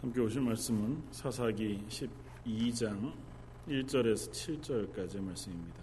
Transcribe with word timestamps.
함께 0.00 0.20
오실 0.20 0.40
말씀은 0.42 1.02
사사기 1.10 1.82
12장 1.88 3.12
1절에서 3.66 4.30
7절까지의 4.30 5.20
말씀입니다. 5.20 5.82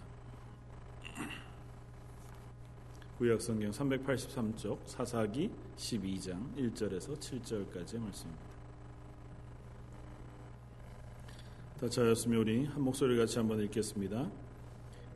구약 3.18 3.42
성경 3.42 3.70
383쪽 3.70 4.78
사사기 4.86 5.50
12장 5.76 6.54
1절에서 6.56 7.18
7절까지의 7.18 7.98
말씀입니다. 7.98 8.44
다 11.78 11.86
차였으며 11.86 12.38
우리 12.38 12.64
한 12.64 12.80
목소리 12.80 13.18
같이 13.18 13.38
한번 13.38 13.60
읽겠습니다. 13.64 14.30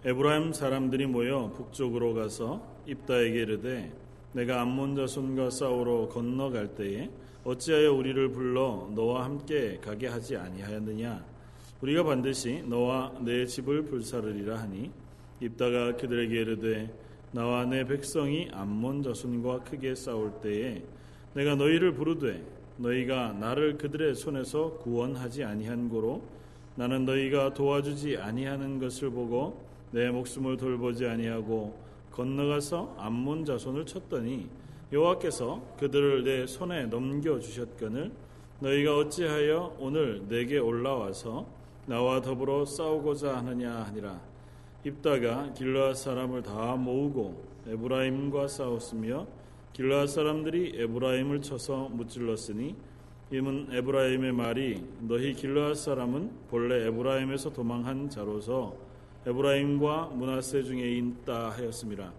에브라임 0.05 0.53
사람들이 0.53 1.07
모여 1.07 1.51
북쪽으로 1.57 2.13
가서 2.13 2.63
입다에게 2.85 3.41
이르되 3.41 3.97
내가 4.35 4.61
암몬 4.61 4.95
자손과 4.97 5.49
싸우러 5.49 6.09
건너갈 6.09 6.75
때에 6.75 7.11
어찌하여 7.43 7.95
우리를 7.95 8.33
불러 8.33 8.91
너와 8.95 9.25
함께 9.25 9.79
가게 9.83 10.09
하지 10.09 10.37
아니하였느냐? 10.37 11.25
우리가 11.81 12.05
반드시 12.05 12.63
너와 12.67 13.15
내 13.21 13.47
집을 13.47 13.85
불사르리라 13.85 14.59
하니 14.59 14.91
입다가 15.41 15.97
그들에게 15.97 16.39
이르되 16.39 16.95
나와 17.33 17.65
내 17.65 17.85
백성이 17.85 18.51
암몬 18.53 19.03
자손과 19.03 19.61
크게 19.61 19.95
싸울 19.95 20.33
때에 20.43 20.83
내가 21.33 21.55
너희를 21.55 21.95
부르되 21.95 22.45
너희가 22.77 23.33
나를 23.33 23.79
그들의 23.79 24.15
손에서 24.17 24.73
구원하지 24.79 25.45
아니한 25.45 25.89
고로 25.89 26.23
나는 26.77 27.07
너희가 27.07 27.55
도와주지 27.55 28.19
아니하는 28.19 28.79
것을 28.79 29.11
보고 29.11 29.65
내 29.93 30.11
목숨을 30.11 30.59
돌보지 30.59 31.07
아니하고 31.07 31.75
건너가서 32.11 32.97
암몬 32.99 33.47
자손을 33.47 33.87
쳤더니 33.87 34.47
여호와께서 34.93 35.63
그들을 35.79 36.25
내 36.25 36.47
손에 36.47 36.87
넘겨 36.87 37.39
주셨거늘 37.39 38.11
너희가 38.59 38.97
어찌하여 38.97 39.77
오늘 39.79 40.27
내게 40.29 40.59
올라와서 40.59 41.47
나와 41.87 42.21
더불어 42.21 42.65
싸우고자 42.65 43.37
하느냐 43.39 43.73
하니라 43.85 44.21
입다가 44.85 45.53
길르앗 45.53 45.97
사람을 45.97 46.43
다 46.43 46.75
모으고 46.75 47.45
에브라임과 47.69 48.49
싸웠으며 48.49 49.27
길르앗 49.73 50.09
사람들이 50.09 50.75
에브라임을 50.77 51.41
쳐서 51.43 51.89
무찔렀으니 51.91 52.75
이은 53.33 53.69
에브라임의 53.71 54.33
말이 54.33 54.85
너희 55.03 55.35
길르앗 55.35 55.77
사람은 55.77 56.31
본래 56.51 56.87
에브라임에서 56.89 57.53
도망한 57.53 58.11
자로서 58.11 58.75
에브라임과 59.25 60.07
므낫세 60.15 60.65
중에 60.65 60.97
있다 60.97 61.51
하였습니다. 61.51 62.13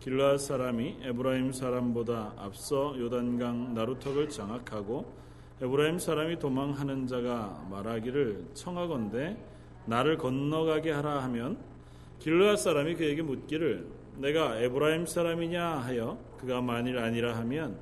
길르앗 0.00 0.40
사람이 0.40 0.98
에브라임 1.02 1.52
사람보다 1.52 2.34
앞서 2.36 2.94
요단강 2.98 3.74
나루턱을 3.74 4.28
장악하고 4.28 5.10
에브라임 5.62 5.98
사람이 5.98 6.38
도망하는 6.38 7.06
자가 7.06 7.66
말하기를 7.70 8.48
청하건대 8.54 9.36
나를 9.86 10.18
건너가게 10.18 10.90
하라 10.90 11.22
하면 11.24 11.58
길르앗 12.18 12.58
사람이 12.58 12.96
그에게 12.96 13.22
묻기를 13.22 13.86
네가 14.18 14.58
에브라임 14.60 15.06
사람이냐 15.06 15.64
하여 15.78 16.18
그가 16.38 16.60
만일 16.60 16.98
아니라 16.98 17.36
하면 17.38 17.78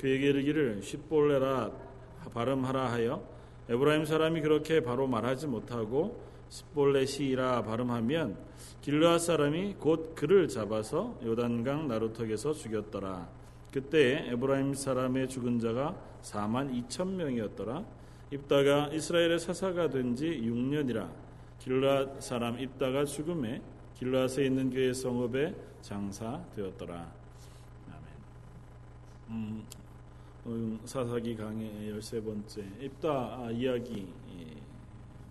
그에게 0.00 0.28
이르기를 0.28 0.82
쉽볼렛이라 0.82 1.70
발음하라 2.32 2.92
하여 2.92 3.22
에브라임 3.68 4.04
사람이 4.04 4.40
그렇게 4.40 4.80
바로 4.80 5.06
말하지 5.06 5.46
못하고 5.46 6.27
십볼레시라 6.48 7.62
발음하면 7.62 8.36
길르앗 8.80 9.20
사람이 9.20 9.76
곧 9.78 10.14
그를 10.14 10.48
잡아서 10.48 11.18
요단강 11.22 11.88
나루턱에서 11.88 12.52
죽였더라. 12.54 13.28
그때 13.72 14.28
에브라임 14.30 14.74
사람의 14.74 15.28
죽은 15.28 15.58
자가 15.58 15.94
4만 16.22 16.88
2천 16.88 17.08
명이었더라. 17.14 17.84
입다가 18.30 18.88
이스라엘의 18.88 19.38
사사가 19.38 19.90
된 19.90 20.14
지 20.14 20.26
6년이라. 20.26 21.10
길르앗 21.60 22.22
사람 22.22 22.58
입다가 22.58 23.04
죽음에 23.04 23.60
길르앗에 23.98 24.46
있는 24.46 24.70
교회 24.70 24.92
성읍에 24.92 25.54
장사되었더라. 25.82 26.94
아멘. 26.94 28.04
음, 29.30 29.66
음 30.46 30.80
사사기 30.84 31.36
강의 31.36 31.90
열세 31.90 32.22
번째 32.22 32.64
입다 32.80 33.50
이야기를 33.50 34.06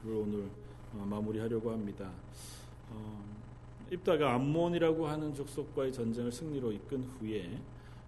오늘 0.06 0.42
어, 0.44 0.67
마무리하려고 0.94 1.72
합니다. 1.72 2.12
어, 2.90 3.26
입다가 3.92 4.34
암몬이라고 4.34 5.08
하는 5.08 5.34
족속과의 5.34 5.94
전쟁을 5.94 6.32
승리로 6.32 6.72
이끈 6.72 7.04
후에 7.04 7.60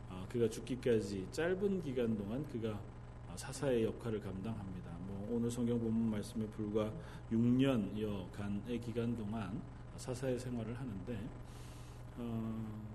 어, 0.10 0.26
그가 0.30 0.50
죽기까지 0.50 1.28
짧은 1.32 1.84
기간 1.84 2.18
동안 2.18 2.46
그가 2.48 2.70
어, 2.70 3.34
사사의 3.36 3.86
역할을 3.86 4.20
감당합니다. 4.22 4.92
뭐 5.08 5.30
오늘 5.32 5.50
성경 5.50 5.80
본문 5.80 6.12
말씀에 6.12 6.46
불과 6.48 6.92
6년여간의 7.32 8.82
기간 8.82 9.16
동안 9.16 9.62
사사의 9.98 10.40
생활을 10.40 10.78
하는데 10.78 11.20
어, 12.18 12.90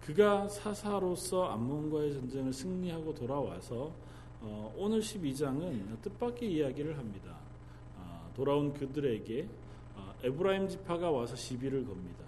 그가 0.00 0.48
사사로서 0.48 1.50
암몬과의 1.50 2.12
전쟁을 2.14 2.52
승리하고 2.52 3.14
돌아와서 3.14 3.92
어, 4.40 4.74
오늘 4.76 5.00
12장은 5.00 6.00
뜻밖의 6.00 6.52
이야기를 6.52 6.96
합니다. 6.96 7.39
어, 8.40 8.44
돌아온 8.44 8.72
그들에게 8.72 9.46
에브라임 10.22 10.68
지파가 10.68 11.10
와서 11.10 11.36
시비를 11.36 11.84
겁니다. 11.86 12.24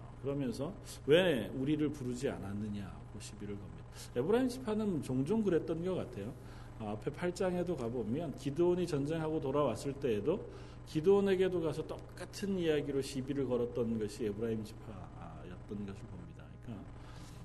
어, 0.00 0.16
그러면서 0.22 0.72
왜 1.06 1.48
우리를 1.54 1.88
부르지 1.90 2.28
않았느냐고 2.28 3.20
시비를 3.20 3.56
겁니다. 3.56 3.84
에브라임 4.14 4.48
지파는 4.48 5.02
종종 5.02 5.42
그랬던 5.42 5.84
것 5.84 5.94
같아요. 5.94 6.32
어, 6.78 6.96
앞에 6.96 7.10
8장에도 7.10 7.76
가보면 7.76 8.38
기드온이 8.38 8.86
전쟁하고 8.86 9.40
돌아왔을 9.40 9.92
때에도 9.94 10.46
기드온에게도 10.86 11.60
가서 11.60 11.86
똑같은 11.86 12.58
이야기로 12.58 13.02
시비를 13.02 13.46
걸었던 13.46 13.98
것이 13.98 14.26
에브라임 14.26 14.64
지파였던 14.64 15.86
것을 15.86 16.02
봅니다. 16.02 16.44
그러니까 16.62 16.84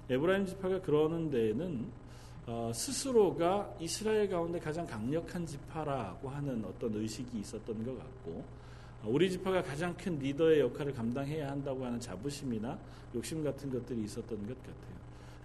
에브라임 0.09 0.45
지파가 0.45 0.81
그러는 0.81 1.29
데에는 1.29 2.02
어, 2.45 2.71
스스로가 2.73 3.73
이스라엘 3.79 4.29
가운데 4.29 4.59
가장 4.59 4.85
강력한 4.85 5.45
지파라고 5.45 6.29
하는 6.29 6.63
어떤 6.65 6.93
의식이 6.93 7.39
있었던 7.39 7.85
것 7.85 7.97
같고 7.97 8.43
우리 9.05 9.29
지파가 9.31 9.61
가장 9.61 9.95
큰 9.95 10.17
리더의 10.19 10.61
역할을 10.61 10.93
감당해야 10.93 11.51
한다고 11.51 11.85
하는 11.85 11.99
자부심이나 11.99 12.77
욕심 13.15 13.43
같은 13.43 13.71
것들이 13.71 14.03
있었던 14.03 14.47
것 14.47 14.57
같아요. 14.57 14.93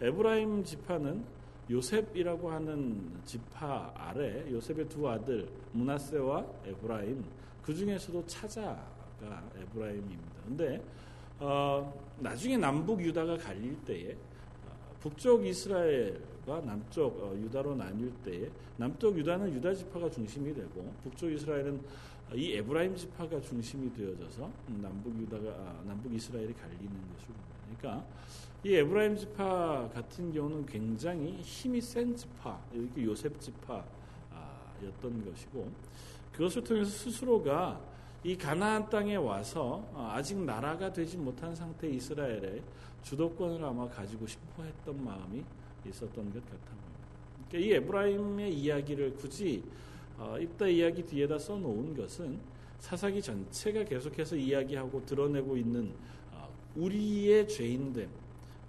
에브라임 0.00 0.64
지파는 0.64 1.25
요셉이라고 1.70 2.50
하는 2.50 3.20
지파 3.25 3.92
아래 3.94 4.50
요셉의 4.50 4.88
두 4.88 5.08
아들 5.08 5.48
므낫세와 5.72 6.46
에브라임 6.66 7.25
그 7.62 7.75
중에서도 7.75 8.26
차자가 8.26 9.44
에브라임입니다. 9.60 10.42
근데 10.47 10.82
어, 11.41 11.92
나중에 12.19 12.56
남북 12.56 13.00
유다가 13.03 13.37
갈릴 13.37 13.76
때에 13.84 14.12
어, 14.12 14.27
북쪽 15.00 15.47
이스라엘과 15.47 16.60
남쪽 16.64 17.22
어, 17.22 17.34
유다로 17.36 17.76
나뉠 17.76 18.12
때에 18.25 18.50
남쪽 18.76 19.16
유다는 19.19 19.53
유다 19.54 19.75
지파가 19.75 20.10
중심이 20.10 20.53
되고 20.54 20.92
북쪽 21.03 21.31
이스라엘은 21.32 21.81
이 22.34 22.53
에브라임 22.54 22.94
지파가 22.94 23.41
중심이 23.41 23.92
되어져서 23.94 24.50
남북 24.82 25.19
유다가 25.19 25.48
아, 25.50 25.82
남북 25.87 26.12
이스라엘이 26.12 26.53
갈리는 26.53 26.88
봅니다. 26.88 27.48
그러니까 27.78 28.04
이 28.64 28.75
에브라임 28.75 29.16
지파 29.16 29.91
같은 29.94 30.32
경우는 30.32 30.66
굉장히 30.66 31.37
힘이 31.41 31.81
센 31.81 32.14
지파, 32.14 32.60
이렇게 32.72 33.04
요셉 33.04 33.41
지파였던 33.41 35.25
것이고 35.25 35.70
그것을 36.32 36.64
통해서 36.64 36.91
스스로가 36.91 37.81
이 38.24 38.36
가나안 38.36 38.88
땅에 38.90 39.16
와서 39.16 39.86
아, 39.94 40.14
아직 40.16 40.38
나라가 40.38 40.92
되지 40.92 41.16
못한 41.16 41.54
상태 41.54 41.88
이스라엘의 41.88 42.62
주도권을 43.02 43.64
아마 43.64 43.88
가지고 43.88 44.26
싶어 44.26 44.64
했던 44.64 45.04
마음이 45.04 45.44
있었던 45.86 46.32
것 46.32 46.44
같아 46.44 46.56
보입니다. 46.56 47.48
그러니까 47.48 47.58
이 47.58 47.72
에브라임의 47.76 48.54
이야기를 48.54 49.14
굳이 49.14 49.62
어, 50.19 50.37
입다 50.38 50.66
이야기 50.66 51.04
뒤에다 51.04 51.38
써놓은 51.38 51.96
것은 51.96 52.40
사사기 52.81 53.22
전체가 53.22 53.84
계속해서 53.84 54.34
이야기하고 54.37 55.04
드러내고 55.06 55.56
있는 55.56 55.94
어, 56.32 56.48
우리의 56.75 57.46
죄인됨 57.46 58.08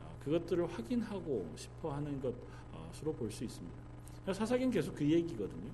어, 0.02 0.18
그것들을 0.24 0.68
확인하고 0.72 1.52
싶어 1.56 1.92
하는 1.92 2.22
것으로 2.22 3.14
볼 3.14 3.32
수 3.32 3.44
있습니다. 3.44 3.78
사사기는 4.32 4.72
계속 4.72 4.94
그 4.96 5.04
얘기거든요. 5.10 5.72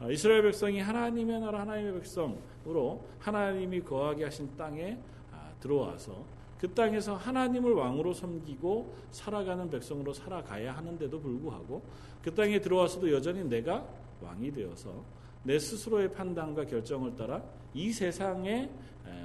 어, 0.00 0.10
이스라엘 0.10 0.42
백성이 0.42 0.80
하나님의 0.80 1.40
나라 1.40 1.60
하나님의 1.60 1.92
백성으로 1.94 3.04
하나님이 3.18 3.82
거하게 3.82 4.24
하신 4.24 4.56
땅에 4.56 4.98
아, 5.30 5.52
들어와서 5.60 6.24
그 6.58 6.72
땅에서 6.72 7.16
하나님을 7.16 7.74
왕으로 7.74 8.14
섬기고 8.14 8.94
살아가는 9.10 9.68
백성으로 9.68 10.14
살아가야 10.14 10.74
하는데도 10.76 11.20
불구하고 11.20 11.82
그 12.22 12.34
땅에 12.34 12.60
들어와서도 12.60 13.12
여전히 13.12 13.44
내가 13.44 13.86
왕이 14.22 14.52
되어서 14.52 15.04
내 15.42 15.58
스스로의 15.58 16.12
판단과 16.12 16.66
결정을 16.66 17.16
따라 17.16 17.42
이 17.72 17.90
세상의 17.90 18.70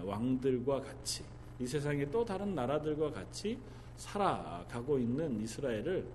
왕들과 0.05 0.81
같이 0.81 1.23
이 1.59 1.67
세상의 1.67 2.09
또 2.09 2.23
다른 2.23 2.55
나라들과 2.55 3.11
같이 3.11 3.59
살아가고 3.97 4.97
있는 4.97 5.41
이스라엘을 5.41 6.05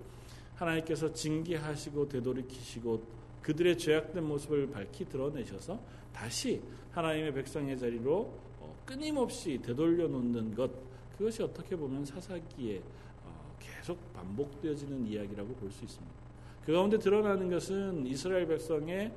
하나님께서 0.55 1.13
징계하시고 1.13 2.09
되돌이키시고 2.09 3.21
그들의 3.41 3.77
죄악된 3.77 4.23
모습을 4.23 4.69
밝히 4.69 5.05
드러내셔서 5.05 5.79
다시 6.13 6.61
하나님의 6.91 7.33
백성의 7.33 7.77
자리로 7.79 8.33
어, 8.59 8.75
끊임없이 8.85 9.59
되돌려 9.61 10.07
놓는 10.07 10.53
것 10.55 10.71
그것이 11.17 11.43
어떻게 11.43 11.75
보면 11.75 12.05
사사기에 12.05 12.81
어, 13.23 13.55
계속 13.59 14.13
반복되어지는 14.13 15.07
이야기라고 15.07 15.53
볼 15.55 15.71
수 15.71 15.85
있습니다. 15.85 16.21
그 16.65 16.73
가운데 16.73 16.97
드러나는 16.99 17.49
것은 17.49 18.05
이스라엘 18.05 18.47
백성의 18.47 19.11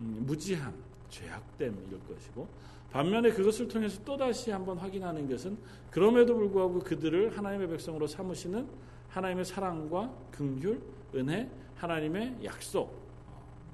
음, 0.00 0.22
무지함, 0.26 0.74
죄악됨일 1.08 2.00
것이고 2.08 2.46
반면에 2.90 3.30
그것을 3.30 3.68
통해서 3.68 4.02
또다시 4.04 4.50
한번 4.50 4.76
확인하는 4.76 5.28
것은 5.28 5.56
그럼에도 5.90 6.34
불구하고 6.34 6.80
그들을 6.80 7.36
하나님의 7.36 7.68
백성으로 7.68 8.06
삼으시는 8.06 8.66
하나님의 9.08 9.44
사랑과 9.44 10.12
긍휼, 10.32 10.80
은혜, 11.14 11.48
하나님의 11.76 12.38
약속, 12.44 12.99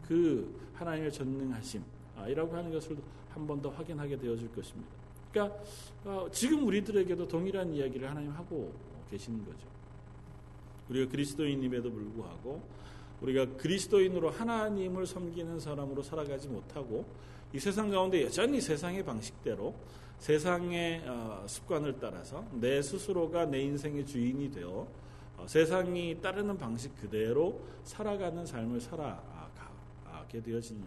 그 0.07 0.55
하나님의 0.75 1.13
전능하심이라고 1.13 2.57
하는 2.57 2.73
것을 2.73 2.97
한 3.37 3.47
번 3.47 3.61
더 3.61 3.69
확인하게 3.69 4.17
되어질 4.17 4.51
것입니다. 4.53 4.91
그러니까 5.31 5.59
어, 6.07 6.27
지금 6.33 6.67
우리들에게도 6.67 7.29
동일한 7.29 7.71
이야기를 7.75 8.09
하나님 8.09 8.31
하고 8.31 8.73
계시는 9.11 9.45
거죠. 9.45 9.67
우리가 10.89 11.11
그리스도인임에도 11.11 11.93
불구하고 11.93 12.63
우리가 13.21 13.57
그리스도인으로 13.59 14.31
하나님을 14.31 15.07
섬기는 15.07 15.61
사람으로 15.61 16.03
살아가지 16.03 16.49
못하고 16.49 17.05
이 17.53 17.59
세상 17.59 17.91
가운데 17.91 18.23
여전히 18.25 18.61
세상의 18.61 19.05
방식대로 19.05 19.75
세상의 20.19 21.03
어, 21.07 21.45
습관을 21.47 21.99
따라서 22.01 22.43
내 22.53 22.81
스스로가 22.81 23.45
내 23.47 23.61
인생의 23.61 24.07
주인이 24.07 24.51
되어 24.51 24.89
어, 25.37 25.47
세상이 25.47 26.23
따르는 26.23 26.57
방식 26.57 26.97
그대로 26.97 27.61
살아가는 27.85 28.47
삶을 28.47 28.81
살아 28.81 29.23
가게 30.27 30.43
되어지는 30.43 30.83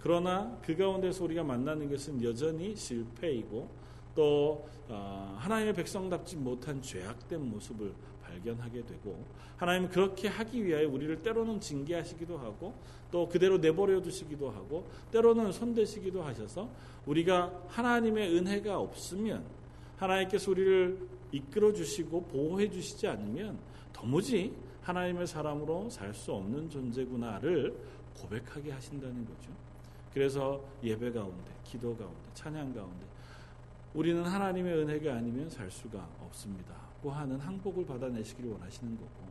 그러나 0.00 0.58
그 0.64 0.76
가운데서 0.76 1.24
우리가 1.24 1.44
만나는 1.44 1.88
것은 1.88 2.22
여전히 2.22 2.74
실패이고 2.74 3.68
또 4.14 4.68
어, 4.88 5.36
하나님의 5.38 5.74
백성답지 5.74 6.36
못한 6.36 6.82
죄악된 6.82 7.40
모습을 7.50 7.92
발견하게 8.22 8.84
되고 8.84 9.24
하나님은 9.56 9.90
그렇게 9.90 10.28
하기 10.28 10.64
위하여 10.64 10.88
우리를 10.88 11.22
때로는 11.22 11.60
징계하시기도 11.60 12.36
하고 12.36 12.74
또 13.10 13.28
그대로 13.28 13.58
내버려 13.58 14.02
두시기도 14.02 14.50
하고 14.50 14.88
때로는 15.12 15.52
손대시기도 15.52 16.22
하셔서 16.22 16.68
우리가 17.06 17.62
하나님의 17.68 18.36
은혜가 18.36 18.78
없으면 18.78 19.44
하나님께서 19.96 20.50
우리를 20.50 20.98
이끌어 21.30 21.72
주시고 21.72 22.24
보호해 22.24 22.68
주시지 22.68 23.06
않으면 23.06 23.58
도무지 23.92 24.52
하나님의 24.82 25.26
사람으로 25.26 25.88
살 25.90 26.12
수 26.12 26.32
없는 26.32 26.68
존재구나를 26.68 27.74
고백하게 28.20 28.72
하신다는 28.72 29.24
거죠. 29.26 29.50
그래서 30.12 30.62
예배 30.82 31.12
가운데, 31.12 31.50
기도 31.64 31.96
가운데, 31.96 32.18
찬양 32.34 32.74
가운데 32.74 33.06
우리는 33.94 34.22
하나님의 34.22 34.78
은혜가 34.78 35.14
아니면 35.14 35.48
살 35.50 35.70
수가 35.70 36.06
없습니다. 36.20 36.74
고 37.02 37.10
하는 37.10 37.38
항복을 37.38 37.84
받아내시기를 37.84 38.52
원하시는 38.52 38.96
거고 38.96 39.22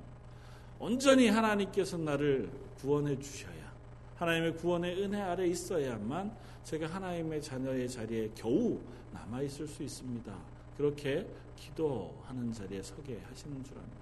온전히 0.79 1.29
하나님께서 1.29 1.97
나를 1.97 2.51
구원해 2.79 3.17
주셔야 3.17 3.71
하나님의 4.17 4.57
구원의 4.57 5.01
은혜 5.01 5.21
아래 5.21 5.47
있어야만 5.47 6.35
제가 6.63 6.87
하나님의 6.87 7.41
자녀의 7.41 7.89
자리에 7.89 8.29
겨우 8.35 8.79
남아 9.11 9.41
있을 9.43 9.67
수 9.67 9.83
있습니다. 9.83 10.35
그렇게 10.77 11.27
기도하는 11.55 12.51
자리에 12.51 12.81
서게 12.81 13.19
하시는 13.29 13.63
줄 13.63 13.77
압니다. 13.77 13.97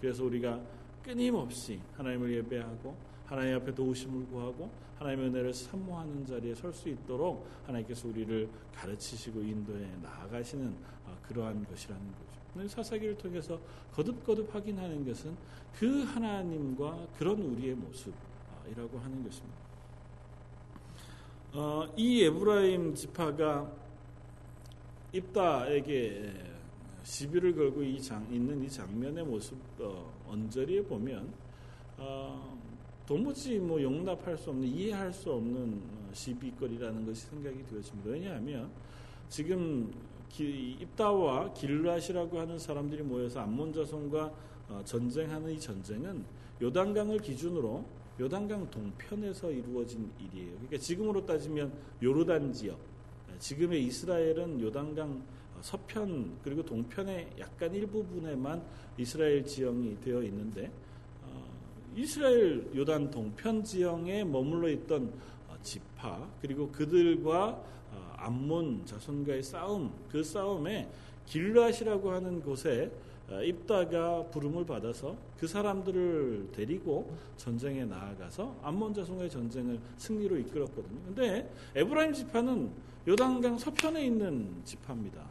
그래서 0.00 0.24
우리가 0.24 0.60
끊임없이 1.02 1.80
하나님을 1.96 2.34
예배하고 2.36 2.96
하나님 3.30 3.54
앞에 3.54 3.72
도우심을 3.72 4.26
구하고 4.26 4.68
하나님의 4.98 5.28
은혜를 5.28 5.54
사모하는 5.54 6.26
자리에 6.26 6.52
설 6.52 6.72
수 6.72 6.88
있도록 6.88 7.46
하나님께서 7.64 8.08
우리를 8.08 8.48
가르치시고 8.74 9.40
인도해 9.40 9.88
나아가시는 10.02 10.74
어, 11.06 11.16
그러한 11.28 11.64
것이라는 11.64 12.02
거죠. 12.02 12.68
사사기를 12.68 13.16
통해서 13.16 13.60
거듭거듭 13.92 14.52
확인하는 14.52 15.06
것은 15.06 15.36
그 15.78 16.02
하나님과 16.02 17.06
그런 17.16 17.40
우리의 17.40 17.76
모습이라고 17.76 18.98
하는 18.98 19.22
것입니다. 19.22 19.56
어, 21.52 21.88
이 21.96 22.24
에브라임 22.24 22.96
지파가 22.96 23.70
입다에게 25.12 26.32
시비를 27.04 27.54
걸고 27.54 27.84
이 27.84 28.02
장, 28.02 28.26
있는 28.32 28.60
이 28.64 28.68
장면의 28.68 29.24
모습 29.24 29.56
어, 29.78 30.12
언저리에 30.26 30.82
보면 30.82 31.32
어, 31.96 32.58
도무지 33.10 33.58
뭐 33.58 33.82
용납할 33.82 34.38
수 34.38 34.50
없는 34.50 34.68
이해할 34.68 35.12
수 35.12 35.32
없는 35.32 35.82
어, 35.82 36.10
시비거리라는 36.12 37.04
것이 37.04 37.26
생각이 37.26 37.66
되어집니다. 37.66 38.08
왜냐하면 38.08 38.70
지금 39.28 39.92
기, 40.28 40.76
입다와 40.80 41.52
길라시라고 41.52 42.38
하는 42.38 42.56
사람들이 42.56 43.02
모여서 43.02 43.40
암몬 43.40 43.72
자손과 43.72 44.32
어, 44.68 44.82
전쟁하는 44.84 45.50
이 45.50 45.58
전쟁은 45.58 46.24
요단강을 46.62 47.18
기준으로 47.18 47.84
요단강 48.20 48.70
동편에서 48.70 49.50
이루어진 49.50 50.08
일이에요. 50.20 50.52
그러니까 50.52 50.78
지금으로 50.78 51.26
따지면 51.26 51.72
요르단 52.00 52.52
지역, 52.52 52.78
지금의 53.40 53.86
이스라엘은 53.86 54.60
요단강 54.60 55.20
서편 55.62 56.38
그리고 56.44 56.64
동편의 56.64 57.30
약간 57.40 57.74
일부분에만 57.74 58.62
이스라엘 58.98 59.44
지형이 59.44 60.00
되어 60.00 60.22
있는데 60.22 60.66
어, 60.66 60.89
이스라엘 61.96 62.68
요단 62.74 63.10
동편 63.10 63.64
지형에 63.64 64.24
머물러 64.24 64.68
있던 64.70 65.12
어, 65.48 65.56
지파 65.62 66.28
그리고 66.40 66.68
그들과 66.70 67.60
어, 67.92 68.14
암몬 68.16 68.86
자손과의 68.86 69.42
싸움 69.42 69.92
그 70.10 70.22
싸움에 70.22 70.88
길라시라고 71.26 72.10
하는 72.10 72.42
곳에 72.42 72.90
입다가 73.44 74.24
부름을 74.24 74.66
받아서 74.66 75.16
그 75.38 75.46
사람들을 75.46 76.48
데리고 76.52 77.16
전쟁에 77.36 77.84
나아가서 77.84 78.56
암몬 78.62 78.92
자손과의 78.94 79.30
전쟁을 79.30 79.78
승리로 79.98 80.36
이끌었거든요. 80.38 80.98
근데 81.06 81.48
에브라임 81.76 82.12
지파는 82.12 82.70
요단강 83.06 83.56
서편에 83.58 84.04
있는 84.04 84.50
지파입니다. 84.64 85.24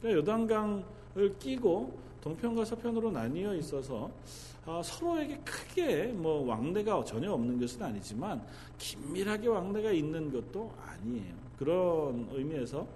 그러니까 0.00 0.20
요단강을 0.20 1.38
끼고 1.38 1.98
동편과 2.22 2.64
서편으로 2.64 3.10
나뉘어 3.10 3.54
있어서 3.56 4.10
아, 4.10 4.55
서로에게 4.82 5.38
크게 5.44 6.06
뭐 6.06 6.44
왕래가 6.44 7.04
전혀 7.04 7.32
없는 7.32 7.60
것은 7.60 7.82
아니지만 7.82 8.44
긴밀하게 8.78 9.48
왕래가 9.48 9.92
있는 9.92 10.32
것도 10.32 10.72
아니에요. 10.84 11.34
그런 11.58 12.28
의미에서 12.32 12.86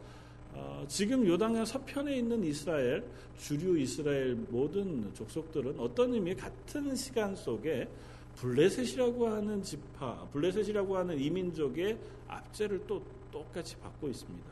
어, 0.52 0.84
지금 0.88 1.24
요단강 1.24 1.64
서편에 1.64 2.16
있는 2.16 2.42
이스라엘 2.42 3.04
주류 3.38 3.78
이스라엘 3.78 4.34
모든 4.34 5.12
족속들은 5.14 5.78
어떤 5.78 6.12
의미의 6.12 6.36
같은 6.36 6.94
시간 6.96 7.36
속에 7.36 7.88
블레셋이라고 8.36 9.28
하는 9.28 9.62
지파, 9.62 10.26
블레셋이라고 10.32 10.96
하는 10.96 11.18
이민족의 11.18 11.98
압제를 12.26 12.84
또 12.86 13.02
똑같이 13.30 13.76
받고 13.76 14.08
있습니다. 14.08 14.48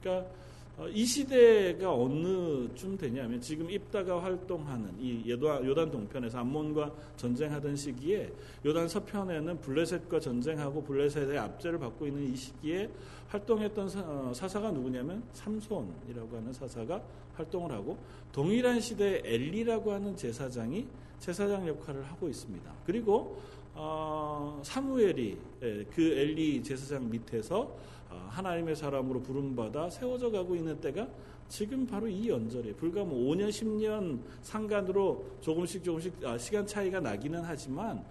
그러니까 0.00 0.28
어, 0.28 0.45
이 0.92 1.06
시대가 1.06 1.94
어느쯤 1.94 2.98
되냐면 2.98 3.40
지금 3.40 3.70
입다가 3.70 4.22
활동하는 4.22 4.94
이 5.00 5.28
요단 5.30 5.90
동편에서 5.90 6.38
암몬과 6.40 6.92
전쟁하던 7.16 7.74
시기에 7.74 8.30
요단 8.64 8.86
서편에는 8.86 9.58
블레셋과 9.62 10.20
전쟁하고 10.20 10.84
블레셋의 10.84 11.38
압제를 11.38 11.78
받고 11.78 12.06
있는 12.06 12.30
이 12.30 12.36
시기에 12.36 12.90
활동했던 13.28 13.90
어, 14.04 14.32
사사가 14.34 14.70
누구냐면 14.70 15.22
삼손이라고 15.32 16.36
하는 16.36 16.52
사사가 16.52 17.02
활동을 17.36 17.72
하고 17.72 17.96
동일한 18.30 18.78
시대에 18.78 19.22
엘리라고 19.24 19.92
하는 19.92 20.14
제사장이 20.14 20.86
제사장 21.18 21.66
역할을 21.66 22.04
하고 22.04 22.28
있습니다. 22.28 22.70
그리고 22.84 23.40
어, 23.74 24.60
사무엘이 24.62 25.36
예, 25.62 25.84
그 25.94 26.02
엘리 26.02 26.62
제사장 26.62 27.10
밑에서 27.10 27.60
어, 27.60 27.95
하나님의 28.28 28.76
사람으로 28.76 29.22
부름받아 29.22 29.90
세워져 29.90 30.30
가고 30.30 30.54
있는 30.54 30.80
때가 30.80 31.08
지금 31.48 31.86
바로 31.86 32.08
이 32.08 32.28
연절에 32.28 32.72
불과 32.74 33.04
뭐 33.04 33.34
5년 33.34 33.48
10년 33.48 34.20
상간으로 34.42 35.24
조금씩 35.40 35.84
조금씩 35.84 36.24
아, 36.24 36.36
시간 36.36 36.66
차이가 36.66 37.00
나기는 37.00 37.42
하지만 37.44 38.04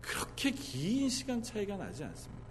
그렇게 0.00 0.50
긴 0.52 1.08
시간 1.08 1.42
차이가 1.42 1.76
나지 1.76 2.04
않습니다. 2.04 2.46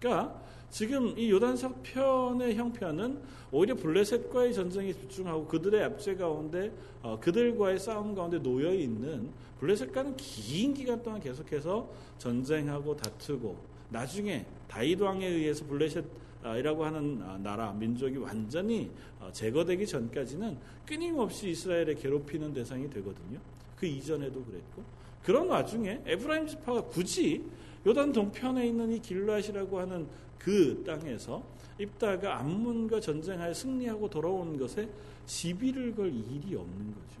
그러니까 0.00 0.40
지금 0.70 1.18
이 1.18 1.30
요단 1.30 1.56
서편의 1.56 2.56
형편은 2.56 3.20
오히려 3.50 3.74
블레셋과의 3.74 4.52
전쟁에 4.52 4.92
집중하고 4.92 5.46
그들의 5.46 5.82
압제 5.82 6.14
가운데 6.16 6.70
어, 7.02 7.18
그들과의 7.20 7.78
싸움 7.78 8.14
가운데 8.14 8.38
놓여 8.38 8.72
있는 8.72 9.30
블레셋과는 9.60 10.16
긴 10.16 10.74
기간 10.74 11.02
동안 11.02 11.20
계속해서 11.20 11.88
전쟁하고 12.18 12.96
다투고 12.96 13.56
나중에 13.90 14.44
다이드 14.68 15.02
왕에 15.02 15.26
의해서 15.26 15.64
블레셋 15.64 16.04
이라고 16.44 16.84
하는 16.84 17.20
아, 17.22 17.38
나라 17.38 17.72
민족이 17.72 18.16
완전히 18.18 18.90
어, 19.20 19.30
제거되기 19.32 19.86
전까지는 19.86 20.56
끊임없이 20.86 21.50
이스라엘에 21.50 21.94
괴롭히는 21.94 22.52
대상이 22.52 22.88
되거든요. 22.90 23.38
그 23.76 23.86
이전에도 23.86 24.42
그랬고 24.44 24.82
그런 25.22 25.48
와중에 25.48 26.00
에브라임 26.06 26.46
지파가 26.46 26.82
굳이 26.82 27.44
요단 27.86 28.12
동편에 28.12 28.66
있는 28.66 28.92
이 28.92 28.98
길라시라고 29.00 29.78
하는 29.80 30.06
그 30.38 30.82
땅에서 30.86 31.42
입다가 31.78 32.38
암문과 32.40 33.00
전쟁하여 33.00 33.52
승리하고 33.54 34.08
돌아온 34.08 34.58
것에 34.58 34.88
시비를 35.26 35.94
걸 35.94 36.08
일이 36.08 36.54
없는 36.54 36.94
거죠. 36.94 37.18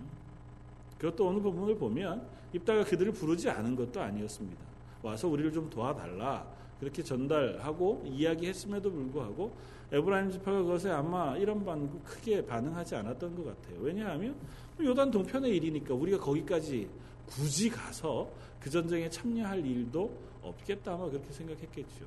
그것도 0.98 1.26
오늘 1.26 1.42
부분을 1.42 1.76
보면 1.76 2.26
입다가 2.52 2.84
그들을 2.84 3.12
부르지 3.12 3.48
않은 3.50 3.76
것도 3.76 4.00
아니었습니다. 4.00 4.58
와서 5.02 5.28
우리를 5.28 5.52
좀 5.52 5.70
도와달라 5.70 6.46
그렇게 6.80 7.02
전달하고 7.02 8.04
이야기했음에도 8.06 8.90
불구하고 8.90 9.52
에브라임 9.90 10.30
지파가 10.30 10.62
그것에 10.62 10.90
아마 10.90 11.36
이런 11.36 11.64
반구 11.64 12.00
크게 12.00 12.44
반응하지 12.44 12.96
않았던 12.96 13.34
것 13.34 13.44
같아요. 13.44 13.80
왜냐하면 13.80 14.36
요단 14.80 15.10
동편의 15.10 15.56
일이니까 15.56 15.94
우리가 15.94 16.18
거기까지 16.18 16.88
굳이 17.26 17.68
가서 17.68 18.30
그 18.60 18.70
전쟁에 18.70 19.08
참여할 19.08 19.64
일도 19.64 20.10
없겠다 20.42 20.94
아마 20.94 21.08
그렇게 21.08 21.32
생각했겠죠. 21.32 22.06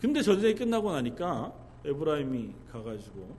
근데 0.00 0.22
전쟁이 0.22 0.54
끝나고 0.54 0.90
나니까 0.92 1.52
에브라임이 1.84 2.52
가가지고 2.72 3.36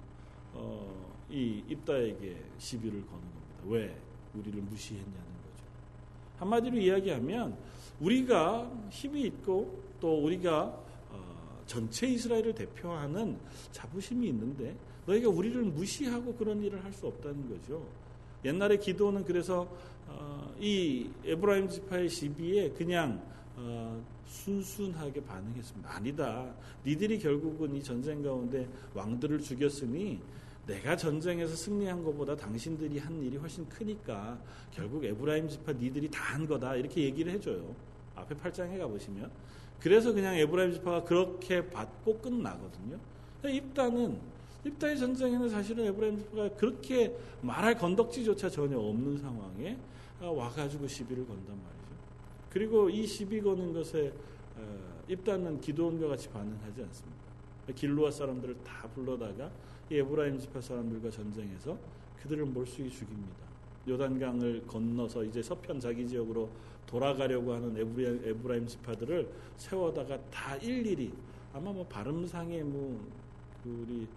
어, 0.54 1.14
이 1.30 1.64
입다에게 1.68 2.38
시비를 2.58 3.02
거는 3.06 3.22
겁니다. 3.22 3.64
왜 3.66 3.96
우리를 4.34 4.62
무시했냐는 4.62 5.14
거죠. 5.14 5.66
한마디로 6.40 6.78
이야기하면 6.78 7.58
우리가 8.02 8.72
힘이 8.90 9.24
있고 9.24 9.82
또 10.00 10.24
우리가 10.24 10.64
어, 11.12 11.64
전체 11.66 12.08
이스라엘을 12.08 12.54
대표하는 12.56 13.38
자부심이 13.72 14.28
있는데 14.30 14.76
너희가 15.06 15.30
우리를 15.30 15.62
무시하고 15.64 16.34
그런 16.36 16.62
일을 16.64 16.84
할 16.84 16.92
수 16.94 17.08
없다는 17.08 17.50
거죠. 17.50 17.88
옛날에 18.44 18.78
기도는 18.78 19.24
그래서 19.24 19.68
어, 20.08 20.54
이 20.60 21.10
에브라임 21.26 21.70
지파의 21.70 22.10
시비에 22.10 22.70
그냥 22.72 23.22
어, 23.56 24.04
순순하게 24.26 25.24
반응했습니다. 25.24 25.96
아니다. 25.96 26.54
니들이 26.86 27.20
결국은 27.20 27.76
이 27.76 27.84
전쟁 27.84 28.24
가운데 28.24 28.68
왕들을 28.94 29.40
죽였으니 29.42 30.20
내가 30.66 30.96
전쟁에서 30.96 31.56
승리한 31.56 32.04
것보다 32.04 32.36
당신들이 32.36 32.98
한 33.00 33.22
일이 33.22 33.36
훨씬 33.38 33.68
크니까 33.68 34.40
결국 34.72 35.04
에브라임 35.04 35.48
지파 35.50 35.74
니들이 35.74 36.10
다 36.10 36.32
한 36.32 36.48
거다 36.48 36.76
이렇게 36.78 37.04
얘기를 37.04 37.32
해줘요. 37.34 37.76
앞에 38.22 38.36
8장에 38.36 38.78
가보시면 38.78 39.30
그래서 39.80 40.14
그냥 40.14 40.36
에브라임 40.36 40.74
지파가 40.74 41.04
그렇게 41.04 41.68
받고 41.70 42.20
끝나거든요. 42.20 43.00
입다는 43.44 44.20
입다의 44.64 44.98
전쟁에는 45.00 45.50
사실은 45.50 45.86
에브라임 45.86 46.20
지파가 46.20 46.50
그렇게 46.56 47.16
말할 47.42 47.78
건덕지조차 47.78 48.50
전혀 48.50 48.78
없는 48.78 49.18
상황에 49.18 49.78
와가지고 50.20 50.88
시비를 50.88 51.26
건단 51.26 51.48
말이죠. 51.48 51.96
그리고 52.52 52.90
이 52.90 53.08
시비 53.08 53.42
거는 53.42 53.74
것에 53.74 54.14
어, 54.58 55.04
입다는 55.08 55.60
기드온과 55.62 56.10
같이 56.10 56.30
반응하지 56.30 56.84
않습니다. 56.84 57.22
길르앗 57.76 58.12
사람들을 58.12 58.58
다 58.64 58.88
불러다가 58.94 59.50
에브라임 59.90 60.38
지파 60.38 60.62
사람들과 60.62 61.10
전쟁해서 61.10 61.78
그들을 62.22 62.46
무수히 62.46 62.90
죽입니다. 62.90 63.52
요단강을 63.88 64.68
건너서 64.68 65.24
이제 65.24 65.42
서편 65.42 65.80
자기 65.80 66.08
지역으로 66.08 66.50
돌아가려고 66.92 67.54
하는 67.54 67.76
에브라임, 67.78 68.22
에브라임 68.26 68.68
지파들을 68.68 69.28
세워다가 69.58 70.20
다 70.30 70.56
일일이 70.58 71.14
아마 71.54 71.72
뭐 71.72 71.86
발음상에 71.88 72.62
뭐그 72.64 73.86
우리 73.88 74.08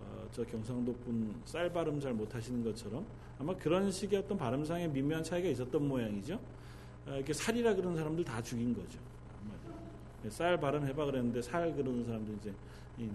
어, 0.00 0.28
저 0.32 0.44
경상도 0.44 0.94
분 1.04 1.42
쌀 1.44 1.72
발음 1.72 2.00
잘 2.00 2.12
못하시는 2.14 2.62
것처럼 2.64 3.04
아마 3.38 3.54
그런 3.56 3.90
식의 3.90 4.20
어떤 4.20 4.38
발음상의 4.38 4.88
미묘한 4.88 5.24
차이가 5.24 5.48
있었던 5.48 5.86
모양이죠. 5.86 6.38
어, 7.06 7.14
이렇게 7.16 7.32
살이라 7.32 7.74
그러는 7.74 7.96
사람들 7.96 8.24
다 8.24 8.40
죽인 8.40 8.74
거죠. 8.74 8.98
쌀 10.28 10.58
발음 10.60 10.86
해봐 10.86 11.04
그랬는데 11.06 11.42
살 11.42 11.74
그러는 11.74 12.04
사람들 12.04 12.36
이제 12.40 12.52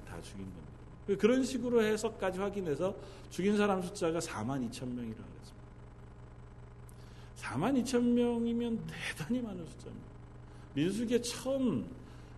다 0.05 0.21
죽인 0.21 0.43
겁니다. 0.43 1.17
그런 1.17 1.41
식으로 1.41 1.81
해서까지 1.81 2.37
확인해서 2.39 2.93
죽인 3.29 3.55
사람 3.55 3.81
숫자가 3.81 4.19
4만 4.19 4.69
2천 4.69 4.87
명이라고. 4.89 5.36
4만 7.37 7.83
2천 7.83 8.01
명이면 8.03 8.85
대단히 8.87 9.41
많은 9.41 9.65
숫자입니다. 9.65 10.07
민수기에 10.73 11.21
처음 11.21 11.85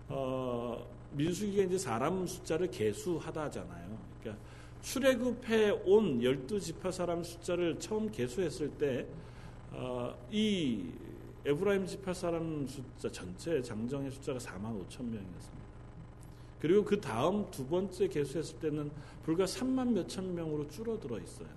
어, 0.07 0.85
민수기가 1.11 1.63
이제 1.63 1.77
사람 1.77 2.25
숫자를 2.25 2.69
개수하다 2.69 3.43
하잖아요. 3.43 3.97
그러니까 4.19 4.43
출애굽해 4.81 5.71
온 5.85 6.21
열두 6.21 6.59
지파 6.59 6.91
사람 6.91 7.23
숫자를 7.23 7.79
처음 7.79 8.09
개수했을 8.11 8.69
때이 8.71 9.05
어, 9.71 10.15
에브라임 11.45 11.85
지파 11.85 12.13
사람 12.13 12.67
숫자 12.67 13.09
전체 13.09 13.61
장정의 13.61 14.11
숫자가 14.11 14.39
4만 14.39 14.85
5천 14.85 15.03
명이었습니다. 15.03 15.59
그리고 16.59 16.83
그 16.83 16.99
다음 16.99 17.49
두 17.51 17.65
번째 17.65 18.07
개수했을 18.07 18.59
때는 18.59 18.91
불과 19.23 19.45
3만 19.45 19.93
몇천 19.93 20.35
명으로 20.35 20.67
줄어들어 20.67 21.17
있어요. 21.19 21.47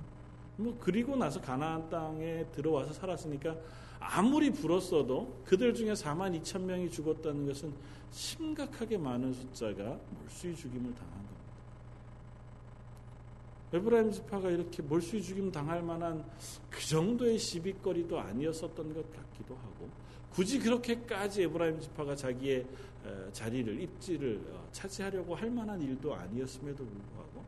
뭐 0.57 0.77
그리고 0.81 1.17
나서 1.17 1.41
가나안 1.41 1.89
땅에 1.89 2.45
들어와서 2.53 2.93
살았으니까 2.93 3.57
아무리 4.01 4.51
불었어도 4.51 5.43
그들 5.45 5.75
중에 5.75 5.93
4만 5.93 6.41
2천 6.43 6.63
명이 6.63 6.91
죽었다는 6.91 7.47
것은 7.47 7.73
심각하게 8.11 8.99
많은 8.99 9.33
숫자가 9.33 9.99
몰수히 10.11 10.55
죽임을 10.55 10.93
당한 10.95 11.13
겁니다. 11.13 11.33
에브라임 13.73 14.11
지파가 14.11 14.51
이렇게 14.51 14.83
몰수히 14.83 15.23
죽임 15.23 15.51
당할 15.51 15.83
만한 15.83 16.25
그 16.69 16.85
정도의 16.87 17.39
시비거리도 17.39 18.19
아니었었던 18.19 18.93
것 18.93 19.13
같기도 19.13 19.55
하고 19.55 19.89
굳이 20.31 20.59
그렇게까지 20.59 21.45
에브라임 21.45 21.81
지파가 21.81 22.15
자기의 22.15 22.67
자리를 23.33 23.81
입지를 23.81 24.41
어, 24.53 24.69
차지하려고 24.73 25.35
할 25.35 25.51
만한 25.51 25.81
일도 25.81 26.15
아니었음에도 26.15 26.85
불구하고 26.85 27.45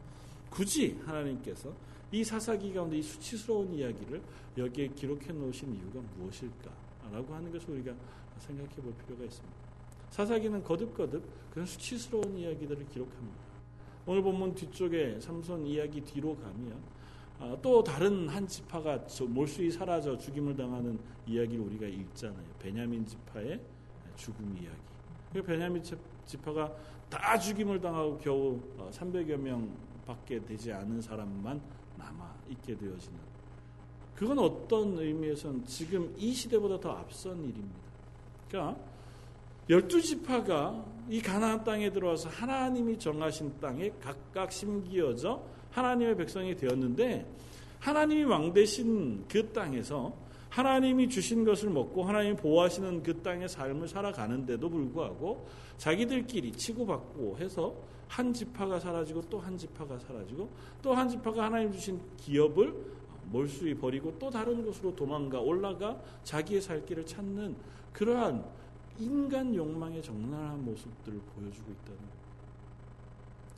굳이 0.50 0.98
하나님께서 1.04 1.72
이 2.14 2.22
사사기 2.22 2.72
가운데 2.72 2.96
이 2.96 3.02
수치스러운 3.02 3.74
이야기를 3.74 4.22
여기에 4.56 4.86
기록해 4.90 5.32
놓으신 5.32 5.74
이유가 5.74 6.00
무엇일까라고 6.16 7.34
하는 7.34 7.50
것을 7.50 7.70
우리가 7.70 7.92
생각해 8.38 8.72
볼 8.76 8.94
필요가 8.98 9.24
있습니다. 9.24 9.56
사사기는 10.10 10.62
거듭거듭 10.62 11.24
그런 11.50 11.66
수치스러운 11.66 12.38
이야기들을 12.38 12.86
기록합니다. 12.86 13.40
오늘 14.06 14.22
본문 14.22 14.54
뒤쪽에 14.54 15.18
삼손 15.18 15.66
이야기 15.66 16.00
뒤로 16.02 16.36
가면 16.36 16.80
아, 17.40 17.56
또 17.60 17.82
다른 17.82 18.28
한 18.28 18.46
지파가 18.46 19.04
몰수히 19.26 19.72
사라져 19.72 20.16
죽임을 20.16 20.56
당하는 20.56 20.96
이야기를 21.26 21.64
우리가 21.64 21.86
읽잖아요. 21.86 22.46
베냐민 22.60 23.04
지파의 23.04 23.60
죽음 24.14 24.56
이야기. 24.56 24.78
그 25.32 25.42
베냐민 25.42 25.82
지파가 26.26 26.72
다 27.10 27.36
죽임을 27.36 27.80
당하고 27.80 28.18
겨우 28.18 28.60
300여 28.92 29.34
어, 29.34 29.38
명밖에 29.38 30.44
되지 30.44 30.72
않은 30.72 31.00
사람만 31.00 31.60
남아 31.96 32.34
있게 32.50 32.76
되어지는. 32.76 33.18
그건 34.14 34.38
어떤 34.38 34.98
의미에서는 34.98 35.66
지금 35.66 36.14
이 36.16 36.32
시대보다 36.32 36.80
더 36.80 36.92
앞선 36.92 37.38
일입니다. 37.38 37.84
그러니까 38.48 38.80
열두 39.68 40.00
지파가 40.00 40.84
이 41.08 41.20
가나안 41.20 41.64
땅에 41.64 41.90
들어와서 41.90 42.28
하나님이 42.28 42.98
정하신 42.98 43.58
땅에 43.60 43.90
각각 44.00 44.52
심기어져 44.52 45.42
하나님의 45.70 46.16
백성이 46.16 46.54
되었는데 46.54 47.26
하나님이 47.80 48.24
왕되신 48.24 49.24
그 49.28 49.52
땅에서 49.52 50.14
하나님이 50.48 51.08
주신 51.08 51.44
것을 51.44 51.70
먹고 51.70 52.04
하나님이 52.04 52.36
보호하시는 52.36 53.02
그 53.02 53.20
땅의 53.22 53.48
삶을 53.48 53.88
살아가는데도 53.88 54.70
불구하고 54.70 55.48
자기들끼리 55.78 56.52
치고받고 56.52 57.38
해서 57.38 57.74
한 58.08 58.32
지파가 58.32 58.78
사라지고 58.78 59.22
또 59.28 59.38
한 59.38 59.56
지파가 59.56 59.98
사라지고 59.98 60.48
또 60.82 60.94
한 60.94 61.08
지파가 61.08 61.44
하나님 61.44 61.72
주신 61.72 62.00
기업을 62.16 62.74
몰수히 63.30 63.74
버리고 63.74 64.16
또 64.18 64.30
다른 64.30 64.64
곳으로 64.64 64.94
도망가 64.94 65.40
올라가 65.40 65.98
자기의 66.22 66.60
살 66.60 66.84
길을 66.84 67.06
찾는 67.06 67.56
그러한 67.92 68.44
인간 68.98 69.54
욕망의 69.54 70.02
적나라한 70.02 70.64
모습들을 70.64 71.18
보여주고 71.18 71.72
있다는 71.72 71.98
거예요. 71.98 72.14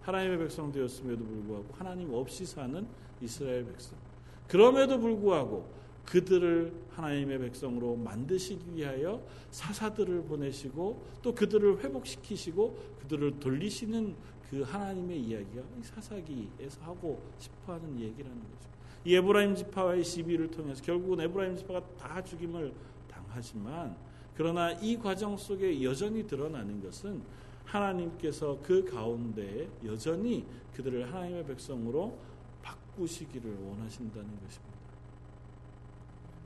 하나님의 0.03 0.39
백성 0.39 0.71
되었음에도 0.71 1.25
불구하고 1.25 1.67
하나님 1.73 2.15
없이 2.15 2.47
사는 2.47 2.87
이스라엘 3.21 3.67
백성. 3.67 3.99
그럼에도 4.47 4.99
불구하고 5.01 5.69
그들을 6.05 6.73
하나님의 6.91 7.41
백성으로 7.41 7.97
만드시기 7.97 8.77
위하여 8.77 9.21
사사들을 9.51 10.23
보내시고 10.23 11.05
또 11.23 11.35
그들을 11.35 11.83
회복시키시고 11.83 12.79
그들을 13.01 13.41
돌리시는 13.41 14.15
그 14.51 14.63
하나님의 14.63 15.21
이야기가 15.21 15.63
이 15.79 15.83
사사기에서 15.83 16.83
하고 16.83 17.23
싶어하는 17.39 18.01
얘기라는 18.01 18.37
거죠. 18.37 18.69
이 19.05 19.15
에브라임 19.15 19.55
지파와의 19.55 20.05
시비를 20.05 20.51
통해서 20.51 20.83
결국은 20.83 21.21
에브라임 21.21 21.57
지파가 21.57 21.81
다 21.97 22.23
죽임을 22.23 22.73
당하지만 23.09 23.97
그러나 24.37 24.73
이 24.73 24.97
과정 24.97 25.37
속에 25.37 25.83
여전히 25.83 26.27
드러나는 26.27 26.83
것은 26.83 27.23
하나님께서 27.65 28.59
그 28.63 28.85
가운데 28.85 29.69
여전히 29.85 30.45
그들을 30.75 31.13
하나님의 31.13 31.47
백성으로 31.47 32.17
바꾸시기를 32.63 33.51
원하신다는 33.51 34.29
것입니다. 34.29 34.77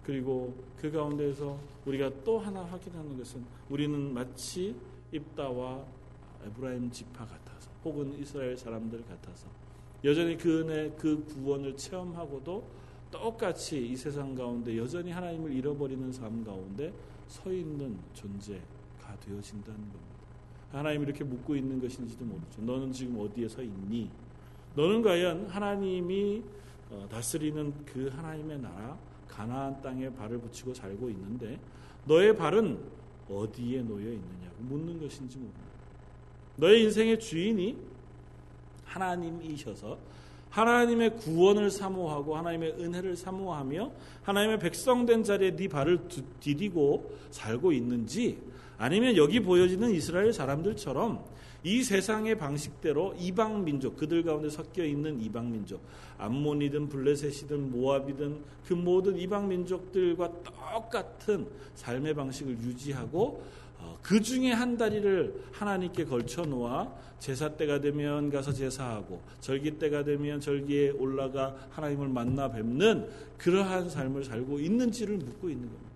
그리고 0.05 0.55
그 0.79 0.91
가운데에서 0.91 1.59
우리가 1.85 2.11
또 2.25 2.39
하나 2.39 2.65
확인하는 2.65 3.19
것은 3.19 3.45
우리는 3.69 4.15
마치 4.15 4.75
입다와 5.13 5.85
에브라임 6.47 6.91
지파 6.91 7.27
같아서 7.27 7.50
혹은 7.85 8.19
이스라엘 8.19 8.57
사람들 8.57 9.05
같아서 9.05 9.47
여전히 10.05 10.37
그 10.37 10.61
은혜 10.61 10.91
그 10.99 11.25
구원을 11.25 11.77
체험하고도 11.77 12.65
똑같이 13.11 13.89
이 13.89 13.97
세상 13.97 14.35
가운데 14.35 14.77
여전히 14.79 15.11
하나님을 15.11 15.53
잃어버리는 15.53 16.13
삶 16.13 16.45
가운데 16.45 16.93
서 17.27 17.53
있는 17.53 17.99
존재가 18.15 19.17
되어진다는 19.21 19.79
겁니다. 19.79 20.11
하나님 20.73 21.03
이렇게 21.03 21.25
묻고 21.25 21.57
있는 21.57 21.81
것인지도 21.81 22.25
모르죠. 22.25 22.63
너는 22.63 22.93
지금 22.93 23.19
어디에 23.19 23.49
서 23.49 23.63
있니? 23.63 24.11
너는 24.77 25.03
과연 25.03 25.47
하나님이 25.47 26.43
어, 26.91 27.07
다스리는 27.11 27.73
그 27.85 28.09
하나님의 28.09 28.61
나라 28.61 28.97
가나안 29.29 29.81
땅에 29.83 30.13
발을 30.13 30.39
붙이고 30.39 30.75
살고 30.75 31.11
있는데 31.11 31.59
너의 32.05 32.37
발은 32.37 32.79
어디에 33.29 33.83
놓여 33.83 34.13
있느냐고 34.13 34.57
묻는 34.61 34.99
것인지 35.01 35.39
모릅니다. 35.39 35.70
너의 36.61 36.83
인생의 36.85 37.19
주인이 37.19 37.77
하나님이셔서 38.85 39.99
하나님의 40.51 41.17
구원을 41.17 41.71
사모하고 41.71 42.37
하나님의 42.37 42.73
은혜를 42.79 43.17
사모하며 43.17 43.91
하나님의 44.23 44.59
백성된 44.59 45.25
자리에 45.25 45.57
네 45.57 45.69
발을 45.69 46.01
디디고 46.41 47.19
살고 47.31 47.73
있는지 47.73 48.39
아니면 48.79 49.17
여기 49.17 49.41
보여지는 49.41 49.91
이스라엘 49.91 50.33
사람들처럼 50.33 51.25
이 51.63 51.83
세상의 51.83 52.39
방식대로 52.39 53.15
이방 53.19 53.65
민족 53.65 53.97
그들 53.97 54.23
가운데 54.23 54.49
섞여 54.49 54.83
있는 54.83 55.21
이방 55.21 55.53
민족 55.53 55.81
암몬이든 56.19 56.89
블레셋이든 56.89 57.71
모압이든 57.71 58.39
그 58.67 58.75
모든 58.75 59.17
이방 59.17 59.49
민족들과 59.49 60.33
똑같은 60.43 61.47
삶의 61.75 62.15
방식을 62.15 62.53
유지하고 62.63 63.43
어, 63.43 63.70
그 64.03 64.21
중에 64.21 64.53
한 64.53 64.77
다리를 64.77 65.45
하나님께 65.53 66.05
걸쳐 66.05 66.43
놓아 66.43 66.93
제사 67.19 67.51
때가 67.51 67.81
되면 67.81 68.31
가서 68.31 68.53
제사하고 68.53 69.21
절기 69.41 69.79
때가 69.79 70.05
되면 70.05 70.41
절기에 70.41 70.91
올라가 70.91 71.55
하나님을 71.71 72.09
만나 72.09 72.51
뵙는 72.51 73.09
그러한 73.37 73.91
삶을 73.91 74.25
살고 74.25 74.59
있는지를 74.59 75.19
묻고 75.19 75.51
있는 75.51 75.69
겁니다. 75.69 75.91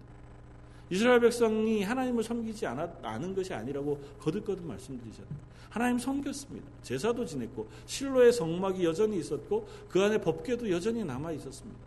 이스라엘 0.91 1.21
백성이 1.21 1.83
하나님을 1.83 2.23
섬기지 2.23 2.67
않은 2.67 3.35
것이 3.35 3.55
아니라고 3.55 3.99
거듭거듭 4.21 4.67
말씀드리잖아요. 4.67 5.55
하나님 5.71 5.99
섬겼습니다. 5.99 6.69
제사도 6.83 7.25
지냈고 7.25 7.67
실로의 7.87 8.33
성막이 8.33 8.85
여전히 8.85 9.19
있었고 9.19 9.67
그 9.89 10.01
안에 10.01 10.19
법궤도 10.19 10.71
여전히 10.71 11.03
남아 11.05 11.33
있었습니다. 11.33 11.81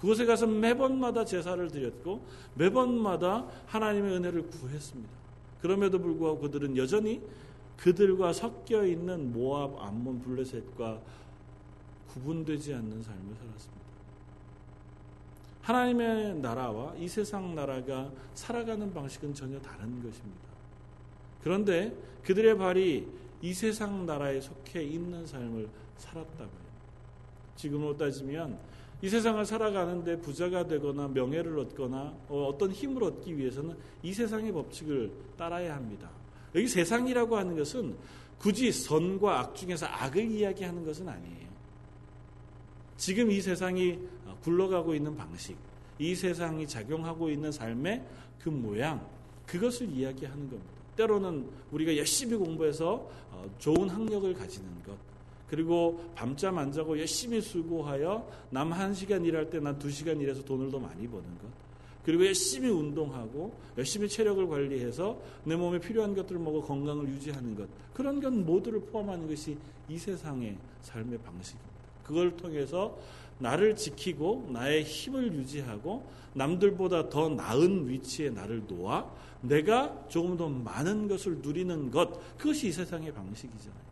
그곳에 0.00 0.26
가서 0.26 0.46
매번마다 0.46 1.24
제사를 1.24 1.66
드렸고 1.70 2.26
매번마다 2.56 3.46
하나님의 3.66 4.16
은혜를 4.16 4.48
구했습니다. 4.48 5.21
그럼에도 5.62 6.00
불구하고 6.00 6.40
그들은 6.40 6.76
여전히 6.76 7.22
그들과 7.76 8.32
섞여 8.32 8.84
있는 8.84 9.32
모압, 9.32 9.80
암몬, 9.80 10.20
블레셋과 10.20 11.00
구분되지 12.08 12.74
않는 12.74 13.02
삶을 13.02 13.34
살았습니다. 13.34 13.82
하나님의 15.62 16.34
나라와 16.36 16.94
이 16.96 17.08
세상 17.08 17.54
나라가 17.54 18.10
살아가는 18.34 18.92
방식은 18.92 19.32
전혀 19.32 19.60
다른 19.60 20.02
것입니다. 20.02 20.52
그런데 21.42 21.96
그들의 22.24 22.58
발이 22.58 23.08
이 23.40 23.54
세상 23.54 24.04
나라에 24.04 24.40
속해 24.40 24.82
있는 24.82 25.24
삶을 25.24 25.68
살았다고요. 25.96 26.62
지금으로 27.56 27.96
따지면 27.96 28.58
이 29.02 29.08
세상을 29.08 29.44
살아가는데 29.44 30.20
부자가 30.20 30.66
되거나 30.66 31.08
명예를 31.08 31.58
얻거나 31.58 32.14
어, 32.28 32.46
어떤 32.46 32.70
힘을 32.70 33.02
얻기 33.02 33.36
위해서는 33.36 33.76
이 34.02 34.14
세상의 34.14 34.52
법칙을 34.52 35.10
따라야 35.36 35.74
합니다. 35.74 36.08
여기 36.54 36.68
세상이라고 36.68 37.36
하는 37.36 37.56
것은 37.56 37.96
굳이 38.38 38.70
선과 38.70 39.40
악 39.40 39.54
중에서 39.56 39.86
악을 39.86 40.30
이야기하는 40.30 40.84
것은 40.84 41.08
아니에요. 41.08 41.52
지금 42.96 43.30
이 43.30 43.40
세상이 43.40 43.98
굴러가고 44.42 44.94
있는 44.94 45.16
방식, 45.16 45.56
이 45.98 46.14
세상이 46.14 46.66
작용하고 46.66 47.30
있는 47.30 47.50
삶의 47.50 48.04
그 48.38 48.48
모양, 48.48 49.04
그것을 49.46 49.90
이야기하는 49.90 50.48
겁니다. 50.48 50.70
때로는 50.96 51.48
우리가 51.72 51.96
열심히 51.96 52.36
공부해서 52.36 53.08
어, 53.30 53.50
좋은 53.58 53.88
학력을 53.88 54.32
가지는 54.34 54.68
것, 54.84 54.96
그리고 55.52 56.02
밤잠 56.14 56.56
안 56.56 56.72
자고 56.72 56.98
열심히 56.98 57.38
수고하여 57.42 58.26
남 58.48 58.72
한 58.72 58.94
시간 58.94 59.22
일할 59.22 59.50
때 59.50 59.60
난 59.60 59.78
두 59.78 59.90
시간 59.90 60.18
일해서 60.18 60.42
돈을 60.42 60.70
더 60.70 60.78
많이 60.78 61.06
버는 61.06 61.24
것, 61.36 61.46
그리고 62.06 62.24
열심히 62.24 62.70
운동하고 62.70 63.52
열심히 63.76 64.08
체력을 64.08 64.48
관리해서 64.48 65.20
내 65.44 65.54
몸에 65.54 65.78
필요한 65.78 66.14
것들을 66.14 66.40
먹어 66.40 66.62
건강을 66.62 67.06
유지하는 67.06 67.54
것, 67.54 67.68
그런 67.92 68.18
것 68.18 68.32
모두를 68.32 68.80
포함하는 68.80 69.28
것이 69.28 69.58
이 69.90 69.98
세상의 69.98 70.56
삶의 70.80 71.18
방식입니다. 71.18 71.70
그걸 72.02 72.34
통해서 72.34 72.96
나를 73.38 73.76
지키고 73.76 74.48
나의 74.50 74.84
힘을 74.84 75.34
유지하고 75.34 76.02
남들보다 76.32 77.10
더 77.10 77.28
나은 77.28 77.90
위치에 77.90 78.30
나를 78.30 78.62
놓아 78.66 79.04
내가 79.42 80.06
조금 80.08 80.38
더 80.38 80.48
많은 80.48 81.08
것을 81.08 81.40
누리는 81.42 81.90
것 81.90 82.38
그것이 82.38 82.68
이 82.68 82.72
세상의 82.72 83.12
방식이잖아요. 83.12 83.91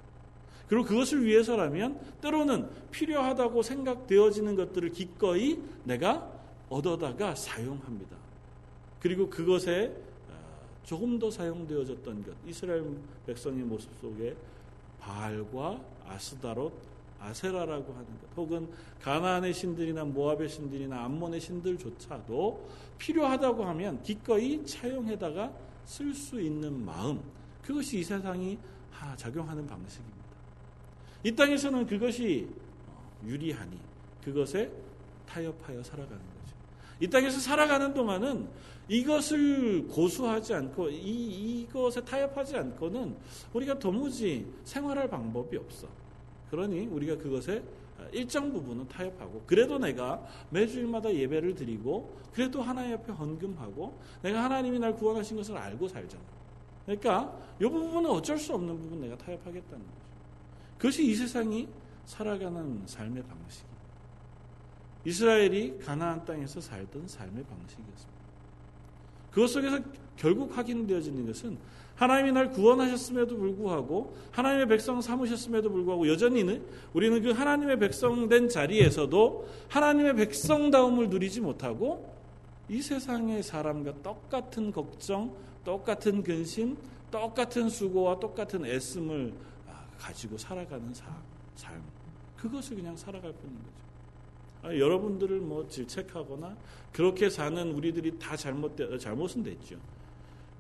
그리고 0.71 0.85
그것을 0.85 1.25
위해서라면 1.25 1.99
때로는 2.21 2.71
필요하다고 2.93 3.61
생각되어지는 3.61 4.55
것들을 4.55 4.91
기꺼이 4.91 5.59
내가 5.83 6.33
얻어다가 6.69 7.35
사용합니다. 7.35 8.17
그리고 9.01 9.29
그것에 9.29 9.93
어, 10.29 10.33
조금 10.85 11.19
더 11.19 11.29
사용되어졌던 11.29 12.23
것 12.23 12.37
이스라엘 12.47 12.85
백성의 13.27 13.65
모습 13.65 13.91
속에 14.01 14.37
바알과 15.01 15.81
아스다롯 16.07 16.73
아세라라고 17.19 17.93
하는 17.93 18.07
것, 18.07 18.37
혹은 18.37 18.69
가나안의 19.03 19.53
신들이나 19.53 20.05
모압의 20.05 20.49
신들이나 20.49 21.05
암몬의 21.05 21.41
신들조차도 21.41 22.69
필요하다고 22.97 23.65
하면 23.65 24.01
기꺼이 24.05 24.65
차용해다가 24.65 25.53
쓸 25.85 26.15
수 26.15 26.41
있는 26.41 26.85
마음, 26.85 27.21
그것이 27.61 27.99
이 27.99 28.05
세상이 28.05 28.57
작용하는 29.17 29.67
방식입니다. 29.67 30.20
이 31.23 31.33
땅에서는 31.35 31.87
그것이 31.87 32.49
어, 32.87 33.21
유리하니 33.25 33.79
그것에 34.25 34.71
타협하여 35.27 35.83
살아가는 35.83 36.19
거죠. 36.19 36.57
이 37.01 37.09
땅에서 37.09 37.39
살아가는 37.39 37.93
동안은 37.95 38.49
이것을 38.89 39.87
고수하지 39.87 40.55
않고 40.55 40.91
이, 40.91 41.61
이것에 41.63 42.01
타협하지 42.05 42.57
않고는 42.57 43.17
우리가 43.53 43.79
도무지 43.79 44.47
생활할 44.65 45.09
방법이 45.09 45.57
없어. 45.57 45.87
그러니 46.51 46.87
우리가 46.87 47.17
그것에 47.17 47.63
일정 48.13 48.53
부분은 48.53 48.89
타협하고 48.89 49.43
그래도 49.47 49.79
내가 49.79 50.27
매주일마다 50.51 51.15
예배를 51.15 51.55
드리고 51.55 52.19
그래도 52.33 52.63
하나님 52.63 52.95
앞에 52.95 53.13
헌금하고 53.13 53.99
내가 54.23 54.45
하나님이 54.45 54.79
날 54.79 54.95
구원하신 54.97 55.37
것을 55.37 55.57
알고 55.57 55.87
살잖아. 55.87 56.23
그러니까 56.87 57.37
이 57.61 57.65
부분은 57.65 58.11
어쩔 58.11 58.39
수 58.39 58.55
없는 58.55 58.77
부분 58.77 59.01
내가 59.01 59.17
타협하겠다는 59.17 59.79
거죠. 59.79 60.10
그것이 60.81 61.05
이 61.07 61.15
세상이 61.15 61.69
살아가는 62.07 62.83
삶의 62.87 63.23
방식. 63.25 63.65
이스라엘이 65.05 65.79
가나안 65.79 66.25
땅에서 66.25 66.59
살던 66.63 67.07
삶의 67.07 67.45
방식이었습니다. 67.45 68.21
그것 69.31 69.47
속에서 69.49 69.79
결국 70.17 70.57
확인되어지는 70.57 71.27
것은 71.27 71.59
하나님이 71.97 72.33
날 72.33 72.51
구원하셨음에도 72.51 73.37
불구하고 73.37 74.17
하나님의 74.33 74.69
백성 74.69 75.03
삼으셨음에도 75.03 75.71
불구하고 75.71 76.09
여전히는 76.09 76.65
우리는 76.95 77.23
그 77.23 77.31
하나님의 77.33 77.79
백성된 77.79 78.49
자리에서도 78.49 79.49
하나님의 79.69 80.17
백성다움을 80.17 81.11
누리지 81.11 81.43
못하고 81.43 82.11
이 82.71 82.81
세상의 82.81 83.43
사람과 83.43 83.93
똑같은 84.03 84.73
걱정, 84.73 85.35
똑같은 85.63 86.23
근심, 86.23 86.79
똑같은 87.11 87.69
수고와 87.69 88.19
똑같은 88.19 88.65
애씀을 88.65 89.35
아, 89.35 89.50
가지고 90.01 90.39
살아가는 90.39 90.93
삶. 91.55 91.83
그것을 92.37 92.77
그냥 92.77 92.97
살아갈 92.97 93.33
뿐인 93.35 93.55
거죠. 93.59 93.81
아, 94.63 94.77
여러분들을 94.77 95.41
뭐 95.41 95.67
질책하거나 95.69 96.57
그렇게 96.91 97.29
사는 97.29 97.71
우리들이 97.73 98.19
다 98.19 98.35
잘못되, 98.35 98.97
잘못은 98.99 99.43
됐죠. 99.43 99.77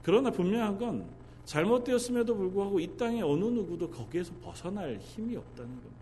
그러나 0.02 0.30
분명한 0.30 0.78
건 0.78 1.06
잘못되었음에도 1.46 2.36
불구하고 2.36 2.80
이 2.80 2.96
땅에 2.96 3.22
어느 3.22 3.44
누구도 3.44 3.90
거기에서 3.90 4.32
벗어날 4.42 4.98
힘이 4.98 5.36
없다는 5.36 5.70
겁니다. 5.70 6.00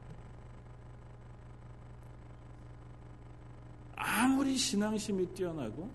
아무리 3.95 4.57
신앙심이 4.57 5.27
뛰어나고 5.29 5.89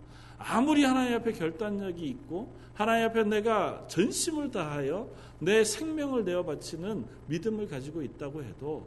아무리 0.46 0.84
하나님 0.84 1.16
앞에 1.16 1.32
결단력이 1.32 2.06
있고 2.06 2.54
하나님 2.74 3.06
앞에 3.08 3.24
내가 3.24 3.86
전심을 3.88 4.52
다하여 4.52 5.10
내 5.40 5.64
생명을 5.64 6.26
내어 6.26 6.44
바치는 6.44 7.06
믿음을 7.28 7.68
가지고 7.68 8.02
있다고 8.02 8.44
해도 8.44 8.86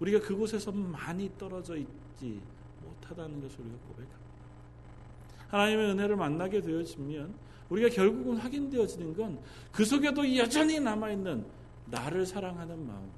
우리가 0.00 0.20
그곳에서 0.20 0.72
많이 0.72 1.30
떨어져 1.38 1.76
있지 1.76 2.40
못하다는 2.84 3.40
것을 3.40 3.60
우리가 3.60 3.76
고백합니다. 3.88 4.16
하나님의 5.48 5.90
은혜를 5.90 6.16
만나게 6.16 6.60
되어지면 6.60 7.34
우리가 7.70 7.88
결국은 7.88 8.36
확인되어지는 8.36 9.16
건 9.16 9.38
그 9.72 9.84
속에도 9.84 10.36
여전히 10.36 10.80
남아있는 10.80 11.44
나를 11.86 12.24
사랑하는 12.24 12.86
마음 12.86 13.10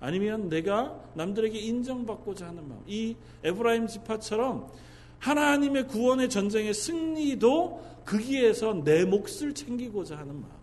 아니면 0.00 0.48
내가 0.48 0.98
남들에게 1.14 1.58
인정받고자 1.58 2.48
하는 2.48 2.66
마음 2.66 2.82
이 2.86 3.14
에브라임 3.44 3.86
지파처럼 3.86 4.70
하나님의 5.18 5.88
구원의 5.88 6.28
전쟁의 6.28 6.74
승리도 6.74 8.02
거기에서 8.04 8.74
내 8.84 9.04
몫을 9.04 9.54
챙기고자 9.54 10.16
하는 10.16 10.40
마음 10.40 10.58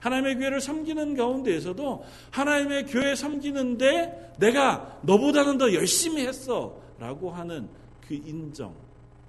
하나님의 0.00 0.36
교회를 0.36 0.60
섬기는 0.60 1.14
가운데에서도 1.14 2.04
하나님의 2.30 2.86
교회 2.86 3.14
섬기는데 3.14 4.34
내가 4.38 4.98
너보다는 5.02 5.58
더 5.58 5.72
열심히 5.74 6.26
했어 6.26 6.80
라고 6.98 7.30
하는 7.30 7.68
그 8.06 8.14
인정 8.14 8.74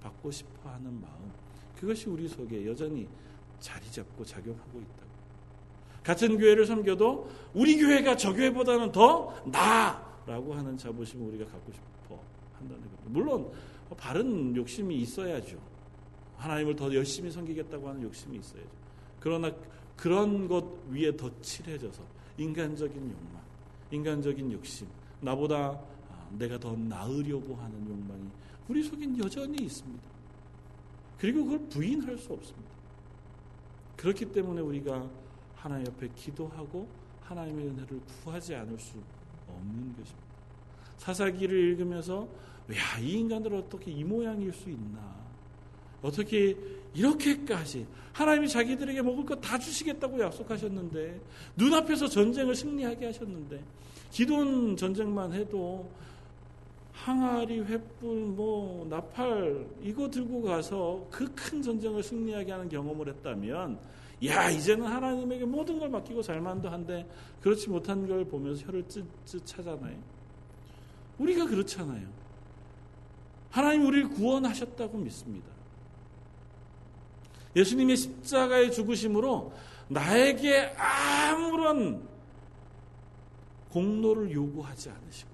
받고 0.02 0.32
싶어 0.32 0.70
하는 0.70 0.86
마음 0.86 1.32
그것이 1.80 2.10
우리 2.10 2.28
속에 2.28 2.66
여전히 2.66 3.08
자리 3.60 3.90
잡고 3.92 4.24
작용하고 4.26 4.80
있다. 4.80 5.02
같은 6.04 6.38
교회를 6.38 6.66
섬겨도 6.66 7.30
우리 7.54 7.78
교회가 7.78 8.18
저 8.18 8.34
교회보다는 8.34 8.92
더 8.92 9.36
나라고 9.46 10.54
하는 10.54 10.78
자부심을 10.78 11.28
우리가 11.28 11.46
갖고 11.52 11.72
싶어 11.72 12.20
한다는 12.58 12.82
겁니다. 12.82 13.04
물론 13.06 13.52
바른 13.96 14.56
욕심이 14.56 14.96
있어야죠. 15.02 15.58
하나님을 16.38 16.76
더 16.76 16.94
열심히 16.94 17.32
섬기겠다고 17.32 17.90
하는 17.90 18.02
욕심이 18.04 18.38
있어야죠. 18.38 18.70
그러나 19.20 19.52
그런 19.96 20.48
것 20.48 20.66
위에 20.90 21.16
더 21.16 21.30
칠해져서 21.42 22.02
인간적인 22.38 22.96
욕망, 22.96 23.42
인간적인 23.92 24.52
욕심, 24.52 24.88
나보다 25.20 25.80
아, 26.10 26.28
내가 26.32 26.58
더 26.60 26.76
나으려고 26.76 27.56
하는 27.56 27.88
욕망이 27.88 28.28
우리 28.68 28.84
속엔 28.84 29.18
여전히 29.20 29.64
있습니다. 29.64 30.04
그리고 31.20 31.44
그걸 31.44 31.60
부인할 31.70 32.18
수 32.18 32.34
없습니다. 32.34 32.72
그렇기 33.96 34.32
때문에 34.32 34.62
우리가 34.62 35.08
하나님 35.56 35.86
옆에 35.86 36.10
기도하고 36.16 36.88
하나님의 37.22 37.68
은혜를 37.68 38.02
구하지 38.24 38.56
않을 38.56 38.80
수 38.80 38.98
없는 39.48 39.96
것입니다. 39.96 40.31
사사기를 41.02 41.58
읽으면서 41.72 42.28
야, 42.74 43.00
이 43.02 43.14
인간들 43.14 43.56
어떻게 43.56 43.90
이 43.92 44.04
모양일 44.04 44.54
수 44.54 44.70
있나? 44.70 45.00
어떻게 46.04 46.56
이렇게까지 46.94 47.88
하나님이 48.14 48.48
자기들에게 48.48 49.02
먹을 49.02 49.26
것 49.26 49.42
다 49.42 49.58
주시겠다고 49.58 50.20
약속하셨는데 50.22 51.20
눈앞에서 51.56 52.08
전쟁을 52.08 52.54
승리하게 52.56 53.08
하셨는데 53.08 53.64
기돈 54.12 54.78
전쟁만 54.78 55.34
해도 55.34 55.90
항아리, 56.94 57.64
횃불, 57.66 58.36
뭐 58.36 58.86
나팔 58.88 59.66
이거 59.82 60.08
들고 60.10 60.44
가서 60.44 61.08
그 61.10 61.26
큰 61.34 61.62
전쟁을 61.64 62.04
승리하게 62.04 62.52
하는 62.52 62.70
경험을 62.70 63.08
했다면 63.10 63.80
야 64.26 64.50
이제는 64.52 64.86
하나님에게 64.86 65.46
모든 65.46 65.80
걸 65.80 65.90
맡기고 65.90 66.22
살만도 66.22 66.70
한데 66.70 67.08
그렇지 67.42 67.70
못한 67.70 68.08
걸 68.08 68.24
보면서 68.26 68.68
혀를 68.68 68.84
찢찢 68.88 69.44
차잖아요. 69.46 70.21
우리가 71.22 71.46
그렇잖아요. 71.46 72.08
하나님 73.50 73.86
우리를 73.86 74.10
구원하셨다고 74.10 74.98
믿습니다. 74.98 75.48
예수님의 77.56 77.98
십자가의 77.98 78.72
죽으심으로 78.72 79.54
나에게 79.90 80.74
아무런 80.78 82.08
공로를 83.70 84.32
요구하지 84.32 84.90
않으시고 84.90 85.30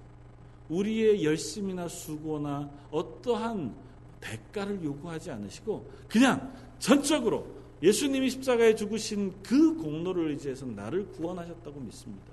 우리의 0.68 1.24
열심이나 1.24 1.88
수고나 1.88 2.68
어떠한 2.90 3.74
대가를 4.20 4.82
요구하지 4.82 5.30
않으시고 5.30 5.88
그냥 6.08 6.52
전적으로 6.78 7.46
예수님이 7.82 8.30
십자가에 8.30 8.74
죽으신 8.74 9.40
그 9.42 9.76
공로를 9.76 10.30
의지해서 10.30 10.66
나를 10.66 11.06
구원하셨다고 11.12 11.80
믿습니다. 11.80 12.26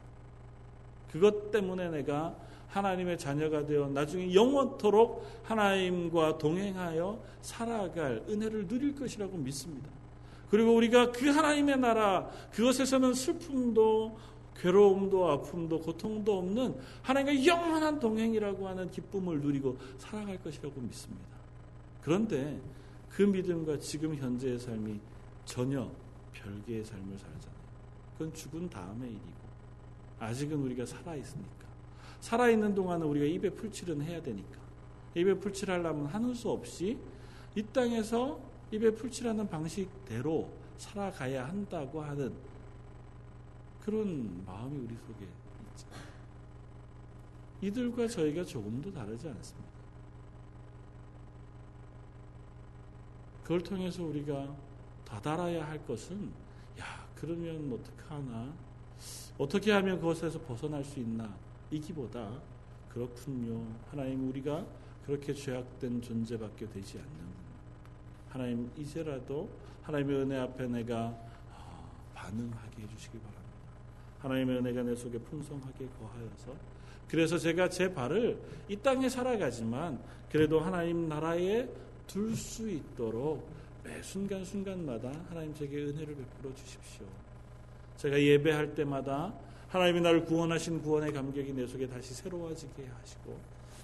그것 1.11 1.51
때문에 1.51 1.89
내가 1.91 2.35
하나님의 2.69 3.17
자녀가 3.17 3.65
되어 3.65 3.87
나중에 3.87 4.33
영원토록 4.33 5.25
하나님과 5.43 6.37
동행하여 6.37 7.19
살아갈 7.41 8.23
은혜를 8.27 8.67
누릴 8.67 8.95
것이라고 8.95 9.37
믿습니다. 9.37 9.89
그리고 10.49 10.75
우리가 10.75 11.11
그 11.11 11.29
하나님의 11.29 11.77
나라 11.79 12.29
그것에서는 12.51 13.13
슬픔도 13.13 14.17
괴로움도 14.57 15.29
아픔도 15.29 15.81
고통도 15.81 16.37
없는 16.37 16.75
하나님과 17.01 17.45
영원한 17.45 17.99
동행이라고 17.99 18.67
하는 18.67 18.89
기쁨을 18.89 19.41
누리고 19.41 19.77
살아갈 19.97 20.41
것이라고 20.41 20.79
믿습니다. 20.81 21.25
그런데 22.01 22.59
그 23.09 23.23
믿음과 23.23 23.79
지금 23.79 24.15
현재의 24.15 24.59
삶이 24.59 24.99
전혀 25.45 25.89
별개의 26.33 26.83
삶을 26.83 27.17
살잖아요. 27.17 27.55
그건 28.13 28.33
죽은 28.33 28.69
다음의 28.69 29.09
일이고 29.09 29.45
아직은 30.19 30.57
우리가 30.57 30.85
살아 30.85 31.15
있으니까 31.15 31.64
살아 32.19 32.49
있는 32.49 32.73
동안은 32.73 33.05
우리가 33.05 33.25
입에 33.25 33.49
풀칠은 33.49 34.01
해야 34.01 34.21
되니까 34.21 34.59
입에 35.15 35.33
풀칠하려면 35.35 36.07
하는 36.07 36.33
수 36.33 36.49
없이 36.49 36.97
이 37.55 37.63
땅에서 37.63 38.39
입에 38.71 38.91
풀칠하는 38.91 39.47
방식대로 39.49 40.49
살아가야 40.77 41.47
한다고 41.47 42.01
하는 42.01 42.33
그런 43.81 44.43
마음이 44.45 44.77
우리 44.79 44.95
속에 44.95 45.25
있죠. 45.25 45.87
이들과 47.61 48.07
저희가 48.07 48.43
조금도 48.43 48.91
다르지 48.91 49.27
않습니다. 49.29 49.75
그걸 53.43 53.61
통해서 53.61 54.03
우리가 54.03 54.55
다달아야 55.05 55.67
할 55.67 55.85
것은 55.85 56.31
야 56.79 57.07
그러면 57.15 57.71
어떡하나 57.73 58.53
어떻게 59.37 59.71
하면 59.71 59.99
그것에서 59.99 60.39
벗어날 60.41 60.83
수 60.83 60.99
있나 60.99 61.31
이기보다 61.71 62.29
그렇군요. 62.89 63.65
하나님 63.89 64.29
우리가 64.29 64.65
그렇게 65.05 65.33
죄악된 65.33 66.01
존재밖에 66.01 66.67
되지 66.69 66.97
않는 66.97 67.35
하나님 68.29 68.71
이제라도 68.77 69.49
하나님의 69.83 70.15
은혜 70.17 70.37
앞에 70.39 70.67
내가 70.67 71.15
아, 71.53 71.89
반응하게 72.13 72.83
해주시기 72.83 73.17
바랍니다. 73.19 73.45
하나님의 74.19 74.57
은혜가 74.57 74.83
내 74.83 74.95
속에 74.95 75.17
풍성하게 75.19 75.87
거하여서. 75.99 76.55
그래서 77.07 77.37
제가 77.37 77.69
제 77.69 77.93
발을 77.93 78.41
이 78.67 78.75
땅에 78.77 79.07
살아가지만 79.09 79.99
그래도 80.31 80.59
하나님 80.59 81.07
나라에 81.07 81.67
둘 82.07 82.35
수 82.35 82.69
있도록 82.69 83.47
매 83.83 84.01
순간순간마다 84.01 85.11
하나님 85.29 85.53
제게 85.53 85.77
은혜를 85.77 86.15
베풀어 86.15 86.53
주십시오. 86.55 87.05
제가 87.97 88.19
예배할 88.19 88.73
때마다 88.73 89.33
하나님이 89.69 90.01
나를 90.01 90.25
구원하신 90.25 90.81
구원의 90.81 91.11
감격이 91.11 91.53
내 91.53 91.65
속에 91.67 91.87
다시 91.87 92.13
새로워지게 92.13 92.87
하시고 93.01 93.37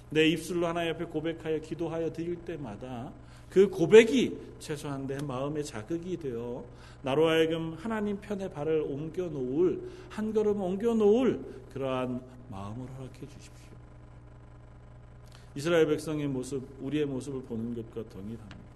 내 0.10 0.28
입술로 0.28 0.67
하나님 0.67 0.94
앞에 0.94 1.06
고백하여 1.06 1.60
기도하여 1.60 2.12
드릴 2.12 2.36
때마다 2.38 3.12
그 3.50 3.70
고백이 3.70 4.38
최소한 4.60 5.08
내 5.08 5.17
마음의 5.17 5.63
자극이 5.65 6.17
되어 6.17 6.63
나로 7.02 7.28
하여금 7.28 7.74
하나님 7.74 8.20
편에 8.20 8.50
발을 8.50 8.82
옮겨 8.82 9.28
놓을 9.28 9.82
한 10.10 10.34
걸음 10.34 10.62
옮겨 10.62 10.94
놓을 10.94 11.39
그러한 11.74 12.22
마음을 12.50 12.88
허락해 12.98 13.20
주십시오. 13.20 13.72
이스라엘 15.56 15.88
백성의 15.88 16.28
모습, 16.28 16.63
우리의 16.82 17.06
모습을 17.06 17.41
보는 17.44 17.76
것과 17.76 18.08
동일합니다. 18.10 18.72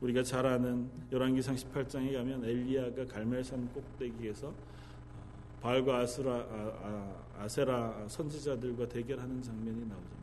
우리가 0.00 0.22
잘 0.22 0.46
아는 0.46 0.88
열왕기상 1.12 1.54
18장에 1.54 2.14
가면 2.14 2.44
엘리야가 2.44 3.06
갈멜산 3.06 3.68
꼭대기에서 3.72 4.52
바알과 5.60 5.98
아스라, 5.98 6.34
아, 6.34 7.22
아, 7.38 7.48
세라 7.48 8.06
선지자들과 8.08 8.88
대결하는 8.88 9.42
장면이 9.42 9.80
나오잖아요. 9.80 10.20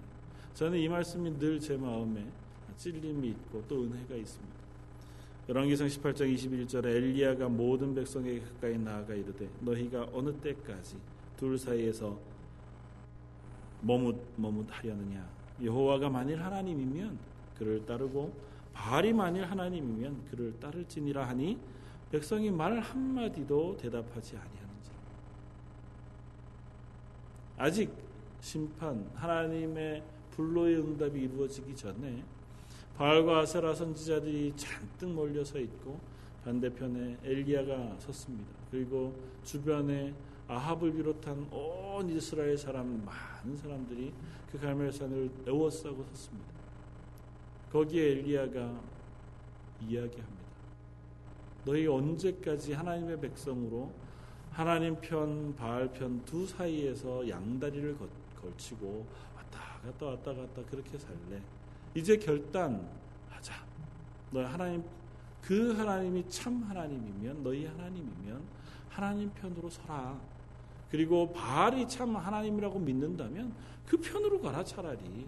저는 0.54 0.80
이 0.80 0.88
말씀이 0.88 1.38
늘 1.38 1.60
제 1.60 1.78
마음에 1.78 2.26
찔림이 2.78 3.30
있고 3.30 3.64
또 3.68 3.84
은혜가 3.84 4.16
있습니다. 4.16 4.56
열왕기상 5.50 5.88
18장 5.88 6.34
21절에 6.36 6.86
엘리야가 6.86 7.48
모든 7.50 7.96
백성에게 7.96 8.42
가까이 8.42 8.78
나아가 8.78 9.14
이르되 9.14 9.48
너희가 9.62 10.10
어느 10.12 10.34
때까지 10.34 10.98
둘 11.38 11.58
사이에서 11.58 12.18
머뭇 13.82 14.18
머뭇하려느냐 14.36 15.26
여호와가 15.64 16.10
만일 16.10 16.42
하나님이면 16.44 17.18
그를 17.58 17.86
따르고 17.86 18.34
바알이 18.74 19.14
만일 19.14 19.46
하나님이면 19.46 20.26
그를 20.30 20.60
따를지니라 20.60 21.28
하니 21.30 21.58
백성이 22.12 22.52
말 22.52 22.80
한마디도 22.80 23.78
대답하지 23.78 24.36
아니하는지 24.36 24.92
아직 27.58 27.92
심판 28.40 29.10
하나님의 29.16 30.04
불로의 30.32 30.78
응답이 30.78 31.22
이루어지기 31.22 31.76
전에 31.76 32.24
바알과 32.96 33.40
아세라 33.40 33.74
선지자들이 33.74 34.54
잔뜩 34.56 35.10
몰려서 35.10 35.60
있고 35.60 36.00
반대편에 36.44 37.18
엘리야가 37.24 37.98
섰습니다. 38.00 38.50
그리고 38.70 39.14
주변에 39.44 40.14
아합을 40.48 40.94
비롯한 40.94 41.48
온 41.52 42.10
이스라엘 42.10 42.58
사람 42.58 43.04
많은 43.04 43.58
사람들이 43.58 44.14
그 44.52 44.60
갈멜산을 44.60 45.30
에워싸고 45.48 46.06
섰습니다. 46.12 46.48
거기에 47.72 48.12
엘리야가 48.12 48.82
이야기합니다. 49.82 50.48
너희 51.66 51.86
언제까지 51.88 52.74
하나님의 52.74 53.20
백성으로 53.20 53.92
하나님 54.58 55.00
편, 55.00 55.56
바알 55.56 55.88
편 55.94 56.26
두 56.26 56.48
사이에서 56.48 57.30
양다리를 57.30 57.96
걸치고 58.42 59.06
왔다 59.36 59.60
갔다 59.84 60.06
왔다 60.08 60.34
갔다 60.34 60.64
그렇게 60.72 60.98
살래? 60.98 61.40
이제 61.94 62.18
결단하자. 62.18 63.54
너희 64.32 64.44
하나님 64.46 64.84
그 65.44 65.74
하나님이 65.74 66.28
참 66.28 66.64
하나님이면 66.64 67.44
너희 67.44 67.68
하나님이면 67.68 68.42
하나님 68.90 69.30
편으로 69.30 69.70
서라. 69.70 70.20
그리고 70.90 71.32
바알이 71.34 71.88
참 71.88 72.16
하나님이라고 72.16 72.80
믿는다면 72.80 73.54
그 73.86 73.98
편으로 73.98 74.42
가라 74.42 74.64
차라리 74.64 75.28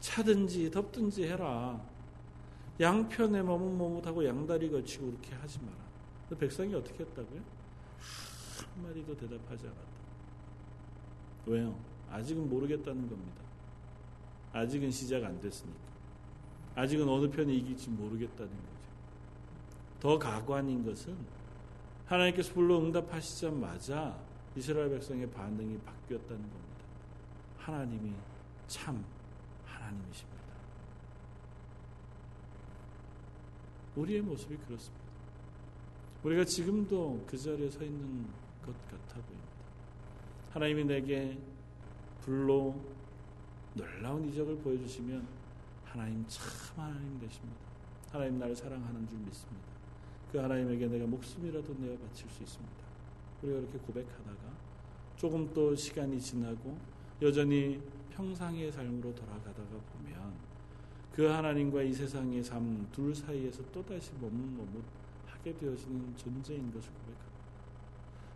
차든지 0.00 0.72
덥든지 0.72 1.28
해라. 1.28 1.80
양편에 2.80 3.40
머뭇머뭇하고 3.40 4.26
양다리 4.26 4.68
걸치고 4.68 5.12
그렇게 5.12 5.32
하지 5.36 5.60
마라. 5.60 6.40
백성이 6.40 6.74
어떻게 6.74 7.04
했다고요? 7.04 7.53
한마디도 8.74 9.16
대답하지 9.16 9.66
않았다. 9.66 9.82
왜요? 11.46 11.74
아직은 12.10 12.48
모르겠다는 12.48 13.08
겁니다. 13.08 13.42
아직은 14.52 14.90
시작 14.90 15.24
안 15.24 15.40
됐으니까. 15.40 15.78
아직은 16.76 17.08
어느 17.08 17.30
편이 17.30 17.56
이길지 17.58 17.90
모르겠다는 17.90 18.50
거죠. 18.50 18.74
더 20.00 20.18
가관인 20.18 20.84
것은 20.84 21.16
하나님께서 22.06 22.52
불러 22.52 22.78
응답하시자마자 22.78 24.18
이스라엘 24.56 24.90
백성의 24.90 25.30
반응이 25.30 25.78
바뀌었다는 25.78 26.40
겁니다. 26.40 26.84
하나님이 27.58 28.12
참 28.68 29.04
하나님이십니다. 29.64 30.34
우리의 33.96 34.20
모습이 34.22 34.56
그렇습니다. 34.56 35.04
우리가 36.24 36.44
지금도 36.44 37.24
그 37.26 37.36
자리에 37.36 37.70
서 37.70 37.84
있는 37.84 38.26
것 38.64 38.72
같아 38.88 39.20
보입니다. 39.20 39.54
하나님이 40.52 40.84
내게 40.84 41.38
불로 42.20 42.74
놀라운 43.74 44.28
이적을 44.28 44.56
보여주시면 44.58 45.26
하나님 45.84 46.24
참 46.28 46.48
하나님 46.76 47.18
되십니다. 47.20 47.60
하나님 48.10 48.38
나를 48.38 48.54
사랑하는 48.54 49.06
줄 49.08 49.18
믿습니다. 49.18 49.66
그 50.32 50.38
하나님에게 50.38 50.86
내가 50.86 51.06
목숨이라도 51.06 51.74
내어 51.78 51.96
바칠 51.98 52.28
수 52.30 52.42
있습니다. 52.42 52.74
우리가 53.42 53.58
이렇게 53.58 53.78
고백하다가 53.78 54.54
조금 55.16 55.52
또 55.52 55.74
시간이 55.74 56.20
지나고 56.20 56.76
여전히 57.22 57.80
평상의 58.10 58.70
삶으로 58.72 59.14
돌아가다가 59.14 59.68
보면 59.92 60.32
그 61.12 61.24
하나님과 61.24 61.82
이 61.82 61.92
세상의 61.92 62.42
삶 62.42 62.88
둘 62.92 63.14
사이에서 63.14 63.62
또다시 63.72 64.12
머뭇머뭇 64.20 64.82
하게 65.26 65.56
되어지는 65.56 66.16
존재인 66.16 66.72
것을 66.72 66.90
고백합니다. 66.92 67.13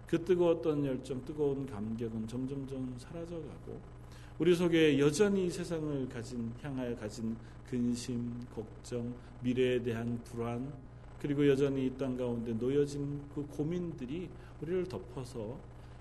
그 0.09 0.25
뜨거웠던 0.25 0.85
열정, 0.85 1.23
뜨거운 1.25 1.67
감격은 1.67 2.27
점점점 2.27 2.95
사라져가고 2.99 3.79
우리 4.39 4.55
속에 4.55 4.99
여전히 4.99 5.51
세상을 5.51 6.09
가진 6.09 6.53
향하여 6.63 6.97
가진 6.97 7.37
근심, 7.69 8.41
걱정, 8.55 9.15
미래에 9.43 9.83
대한 9.83 10.19
불안, 10.25 10.73
그리고 11.21 11.47
여전히 11.47 11.87
이 11.87 11.97
땅 11.99 12.17
가운데 12.17 12.53
놓여진 12.53 13.21
그 13.35 13.45
고민들이 13.49 14.31
우리를 14.63 14.87
덮어서 14.87 15.59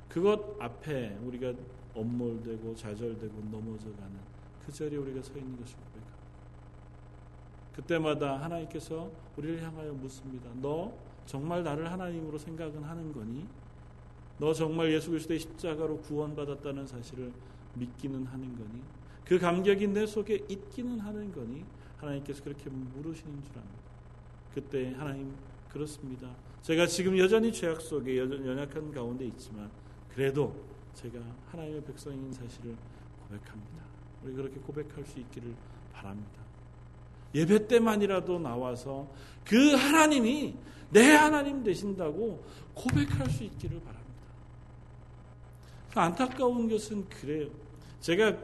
그것 0.07 0.55
앞에 0.59 1.17
우리가 1.23 1.53
엄몰되고 1.93 2.75
좌절되고 2.75 3.33
넘어져가는 3.51 4.11
그 4.65 4.71
자리에 4.71 4.97
우리가 4.97 5.21
서 5.21 5.37
있는 5.37 5.57
것을 5.57 5.75
고백합니다. 5.75 6.17
그때마다 7.75 8.41
하나님께서 8.41 9.09
우리를 9.35 9.61
향하여 9.63 9.91
묻습니다. 9.93 10.49
너 10.61 10.93
정말 11.25 11.63
나를 11.63 11.91
하나님으로 11.91 12.37
생각은 12.37 12.83
하는 12.83 13.11
거니? 13.11 13.45
너 14.39 14.53
정말 14.53 14.91
예수 14.93 15.09
그리스도의 15.09 15.39
십자가로 15.39 15.99
구원받았다는 16.01 16.85
사실을 16.87 17.31
믿기는 17.73 18.25
하는 18.25 18.55
거니? 18.55 18.81
그 19.25 19.39
감격이 19.39 19.87
내 19.87 20.05
속에 20.05 20.45
있기는 20.47 20.99
하는 20.99 21.31
거니? 21.31 21.65
하나님께서 21.97 22.43
그렇게 22.43 22.69
물으시는 22.69 23.43
줄 23.43 23.57
압니다. 23.57 23.87
그때 24.53 24.93
하나님 24.93 25.33
그렇습니다. 25.69 26.29
제가 26.61 26.87
지금 26.87 27.17
여전히 27.17 27.51
죄악 27.51 27.81
속에 27.81 28.17
연약한 28.17 28.91
가운데 28.91 29.25
있지만 29.25 29.69
그래도 30.13 30.55
제가 30.93 31.19
하나님의 31.51 31.83
백성인 31.83 32.31
사실을 32.31 32.75
고백합니다. 33.23 33.83
우리 34.23 34.33
그렇게 34.33 34.59
고백할 34.59 35.05
수 35.05 35.19
있기를 35.19 35.53
바랍니다. 35.93 36.41
예배 37.35 37.67
때만이라도 37.67 38.39
나와서 38.39 39.07
그 39.43 39.73
하나님이 39.73 40.55
내 40.89 41.11
하나님 41.11 41.63
되신다고 41.63 42.43
고백할 42.73 43.29
수 43.29 43.43
있기를 43.43 43.79
바랍니다. 43.81 43.96
안타까운 45.99 46.69
것은 46.69 47.07
그래요. 47.09 47.47
제가 47.99 48.35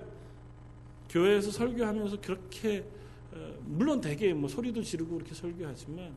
교회에서 1.10 1.52
설교하면서 1.52 2.22
그렇게 2.22 2.84
어, 3.34 3.54
물론 3.66 4.02
되게 4.02 4.34
뭐 4.34 4.50
소리도 4.50 4.82
지르고 4.84 5.16
그렇게 5.16 5.34
설교하지만 5.34 6.14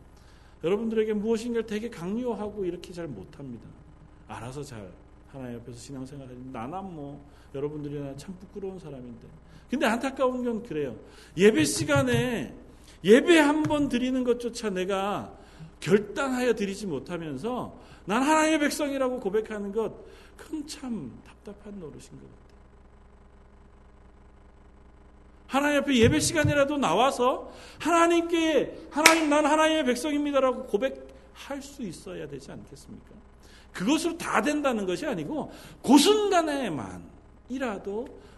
여러분들에게 0.65 1.13
무엇인가를 1.15 1.67
되게 1.67 1.89
강요하고 1.91 2.65
이렇게 2.65 2.93
잘 2.93 3.07
못합니다. 3.07 3.69
알아서 4.29 4.63
잘 4.63 4.91
하나님 5.29 5.59
앞에서 5.61 5.79
신앙생활 5.79 6.27
하는 6.29 6.53
나는 6.53 6.95
뭐 6.95 7.23
여러분들이나 7.55 8.17
참 8.17 8.35
부끄러운 8.41 8.79
사람인데 8.79 9.27
근데 9.71 9.87
안타까운 9.87 10.45
건 10.45 10.63
그래요. 10.63 10.97
예배 11.37 11.65
시간에 11.65 12.55
예배 13.05 13.39
한 13.39 13.63
번 13.65 13.89
드리는 13.89 14.23
것조차 14.25 14.71
내가 14.71 15.33
결단하여 15.81 16.55
드리지 16.55 16.87
못하면서 16.87 17.79
난 18.07 18.23
하나님의 18.23 18.61
백성이라고 18.61 19.21
고백하는 19.21 19.73
것 19.73 19.93
그건 20.37 20.67
참 20.67 21.21
답답한 21.25 21.79
노릇인 21.79 22.11
것 22.11 22.23
같아요. 22.23 22.47
하나님 25.47 25.79
앞에 25.81 25.97
예배 25.97 26.21
시간이라도 26.21 26.77
나와서 26.77 27.53
하나님께 27.79 28.89
하나님 28.91 29.31
난 29.31 29.47
하나님의 29.47 29.85
백성입니다라고 29.85 30.67
고백할 30.67 31.63
수 31.63 31.83
있어야 31.83 32.27
되지 32.27 32.51
않겠습니까? 32.53 33.15
그것으로 33.73 34.17
다 34.19 34.43
된다는 34.43 34.87
것이 34.87 35.07
아니고 35.07 35.53
그 35.83 35.99
순간에만이라도 35.99 37.07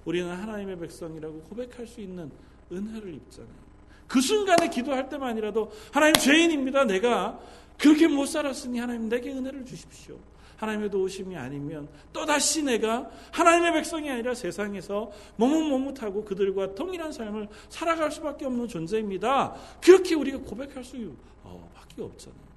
우리는 0.04 0.30
하나님의 0.30 0.78
백성이라고 0.78 1.42
고백할 1.42 1.87
수 1.87 2.00
있는 2.00 2.30
은혜를 2.72 3.14
입잖아요. 3.14 3.68
그 4.06 4.20
순간에 4.20 4.68
기도할 4.68 5.08
때만이라도 5.08 5.70
하나님 5.92 6.14
죄인입니다. 6.14 6.84
내가 6.84 7.38
그렇게 7.78 8.08
못 8.08 8.26
살았으니 8.26 8.78
하나님 8.78 9.08
내게 9.08 9.30
은혜를 9.30 9.64
주십시오. 9.64 10.18
하나님의 10.58 10.90
도우심이 10.90 11.36
아니면 11.36 11.88
또다시 12.12 12.62
내가 12.62 13.08
하나님의 13.32 13.72
백성이 13.74 14.10
아니라 14.10 14.34
세상에서 14.34 15.10
머뭇머뭇하고 15.36 16.24
그들과 16.24 16.74
동일한 16.74 17.12
삶을 17.12 17.48
살아갈 17.68 18.10
수밖에 18.10 18.44
없는 18.44 18.68
존재입니다. 18.68 19.54
그렇게 19.80 20.14
우리가 20.14 20.38
고백할 20.38 20.84
수밖에 20.84 21.14
어, 21.44 21.70
없잖아요. 21.96 22.48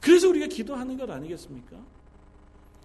그래서 0.00 0.28
우리가 0.28 0.46
기도하는 0.46 0.96
것 0.96 1.10
아니겠습니까? 1.10 1.76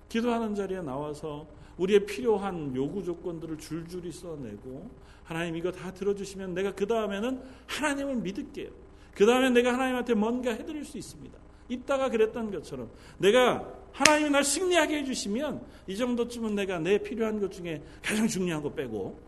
기도하는 0.10 0.56
자리에 0.56 0.82
나와서 0.82 1.47
우리의 1.78 2.06
필요한 2.06 2.75
요구 2.75 3.04
조건들을 3.04 3.58
줄줄이 3.58 4.12
써내고 4.12 4.89
하나님 5.23 5.56
이거 5.56 5.71
다 5.71 5.93
들어주시면 5.93 6.54
내가 6.54 6.73
그 6.73 6.88
다음에는 6.88 7.41
하나님을 7.67 8.15
믿을게요. 8.17 8.69
그 9.13 9.25
다음에 9.25 9.49
내가 9.51 9.73
하나님한테 9.73 10.13
뭔가 10.13 10.51
해드릴 10.51 10.84
수 10.86 10.97
있습니다. 10.97 11.45
이따가 11.69 12.10
그랬던 12.10 12.51
것처럼 12.51 12.91
내가 13.17 13.73
하나님이 13.91 14.30
날 14.30 14.43
승리하게 14.43 14.99
해주시면 14.99 15.65
이 15.88 15.97
정도쯤은 15.97 16.56
내가 16.56 16.80
내 16.80 16.97
필요한 16.97 17.39
것 17.39 17.51
중에 17.51 17.84
가장 18.04 18.28
중요한 18.28 18.62
거 18.62 18.71
빼고 18.73 19.19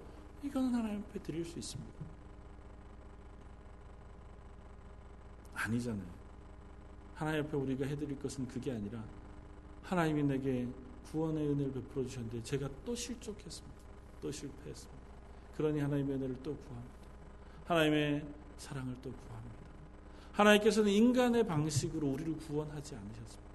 이거는 0.44 0.74
하나님 0.74 1.04
앞에 1.10 1.20
드릴 1.20 1.46
수 1.46 1.58
있습니다. 1.58 1.94
아니잖아요. 5.54 6.18
하나님 7.16 7.44
앞에 7.44 7.58
우리가 7.58 7.86
해드릴 7.86 8.20
것은 8.20 8.48
그게 8.48 8.72
아니라 8.72 9.04
하나님이 9.84 10.24
내게 10.24 10.68
구원의 11.12 11.48
은혜를 11.48 11.72
베풀어 11.74 12.06
주셨는데 12.06 12.44
제가 12.44 12.70
또 12.86 12.94
실족했습니다. 12.94 13.78
또 14.22 14.32
실패했습니다. 14.32 15.02
그러니 15.56 15.80
하나님의 15.80 16.16
은혜를 16.16 16.36
또 16.44 16.56
구합니다. 16.56 16.96
하나님의 17.66 18.26
사랑을 18.58 18.96
또 19.02 19.12
구합니다. 19.12 19.37
하나님께서는 20.38 20.92
인간의 20.92 21.46
방식으로 21.46 22.08
우리를 22.08 22.38
구원하지 22.38 22.96
않으셨습니다. 22.96 23.48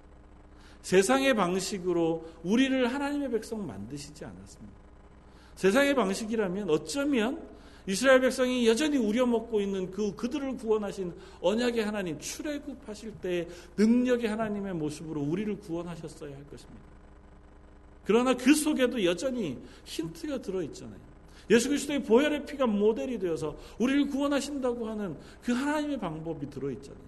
세상의 0.81 1.33
방식으로 1.33 2.25
우리를 2.43 2.93
하나님의 2.93 3.31
백성 3.31 3.65
만드시지 3.65 4.25
않았습니다. 4.25 4.73
세상의 5.55 5.95
방식이라면 5.95 6.69
어쩌면 6.69 7.41
이스라엘 7.87 8.21
백성이 8.21 8.67
여전히 8.67 8.97
우려먹고 8.97 9.59
있는 9.61 9.91
그 9.91 10.15
그들을 10.15 10.57
구원하신 10.57 11.13
언약의 11.41 11.83
하나님 11.83 12.19
출애굽하실 12.19 13.13
때 13.21 13.47
능력의 13.77 14.29
하나님의 14.29 14.73
모습으로 14.73 15.21
우리를 15.21 15.57
구원하셨어야 15.59 16.35
할 16.35 16.43
것입니다. 16.47 16.81
그러나 18.05 18.35
그 18.35 18.53
속에도 18.53 19.03
여전히 19.05 19.57
힌트가 19.85 20.41
들어 20.41 20.61
있잖아요. 20.63 21.12
예수 21.49 21.69
그리스도의 21.69 22.03
보혈의 22.03 22.45
피가 22.45 22.67
모델이 22.67 23.19
되어서 23.19 23.57
우리를 23.79 24.07
구원하신다고 24.07 24.87
하는 24.87 25.17
그 25.41 25.51
하나님의 25.51 25.99
방법이 25.99 26.49
들어 26.49 26.71
있잖아요. 26.71 27.03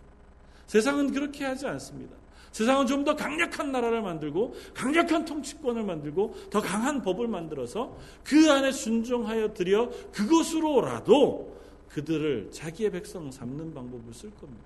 세상은 0.68 1.12
그렇게 1.12 1.46
하지 1.46 1.68
않습니다. 1.68 2.16
세상은 2.52 2.88
좀 2.88 3.04
더 3.04 3.16
강력한 3.16 3.72
나라를 3.72 4.02
만들고 4.02 4.56
강력한 4.74 5.26
통치권을 5.26 5.84
만들고 5.84 6.36
더 6.50 6.62
강한 6.62 7.02
법을 7.02 7.28
만들어서 7.28 7.98
그 8.24 8.50
안에 8.50 8.72
순종하여 8.72 9.54
들여 9.54 9.90
그것으로라도 10.14 11.54
그들을 11.90 12.50
자기의 12.52 12.92
백성 12.92 13.30
삼는 13.30 13.74
방법을 13.74 14.14
쓸 14.14 14.32
겁니다. 14.32 14.64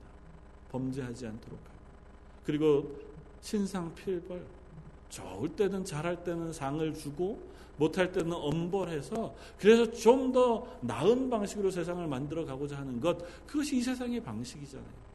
범죄하지 0.72 1.26
않도록 1.28 1.60
하고. 1.60 1.80
그리고 2.46 2.96
신상 3.42 3.94
필벌 3.96 4.46
좋을 5.10 5.50
때는 5.50 5.84
잘할 5.84 6.24
때는 6.24 6.54
상을 6.54 6.94
주고 6.94 7.42
못할 7.80 8.12
때는 8.12 8.34
엄벌해서 8.34 9.34
그래서 9.58 9.92
좀 9.92 10.32
더 10.32 10.68
나은 10.82 11.30
방식으로 11.30 11.72
세상을 11.72 12.06
만들어 12.06 12.46
가고자 12.46 12.78
하는 12.78 13.00
것 13.00 13.18
그것이 13.48 13.78
이 13.78 13.82
세상의 13.82 14.22
방식이잖아요. 14.22 15.10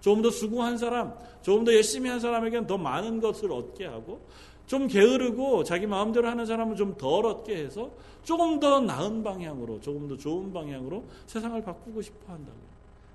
조금 0.00 0.22
더 0.22 0.30
수고한 0.30 0.78
사람, 0.78 1.14
조금 1.42 1.64
더 1.64 1.74
열심히 1.74 2.08
한 2.08 2.20
사람에게는 2.20 2.66
더 2.66 2.78
많은 2.78 3.20
것을 3.20 3.50
얻게 3.52 3.86
하고 3.86 4.20
좀 4.66 4.86
게으르고 4.86 5.64
자기 5.64 5.86
마음대로 5.86 6.28
하는 6.28 6.46
사람은 6.46 6.76
좀 6.76 6.96
덜 6.96 7.26
얻게 7.26 7.56
해서 7.56 7.90
조금 8.22 8.58
더 8.60 8.80
나은 8.80 9.22
방향으로, 9.22 9.80
조금 9.80 10.08
더 10.08 10.16
좋은 10.16 10.52
방향으로 10.52 11.04
세상을 11.26 11.62
바꾸고 11.62 12.00
싶어 12.00 12.32
한다고요. 12.32 12.64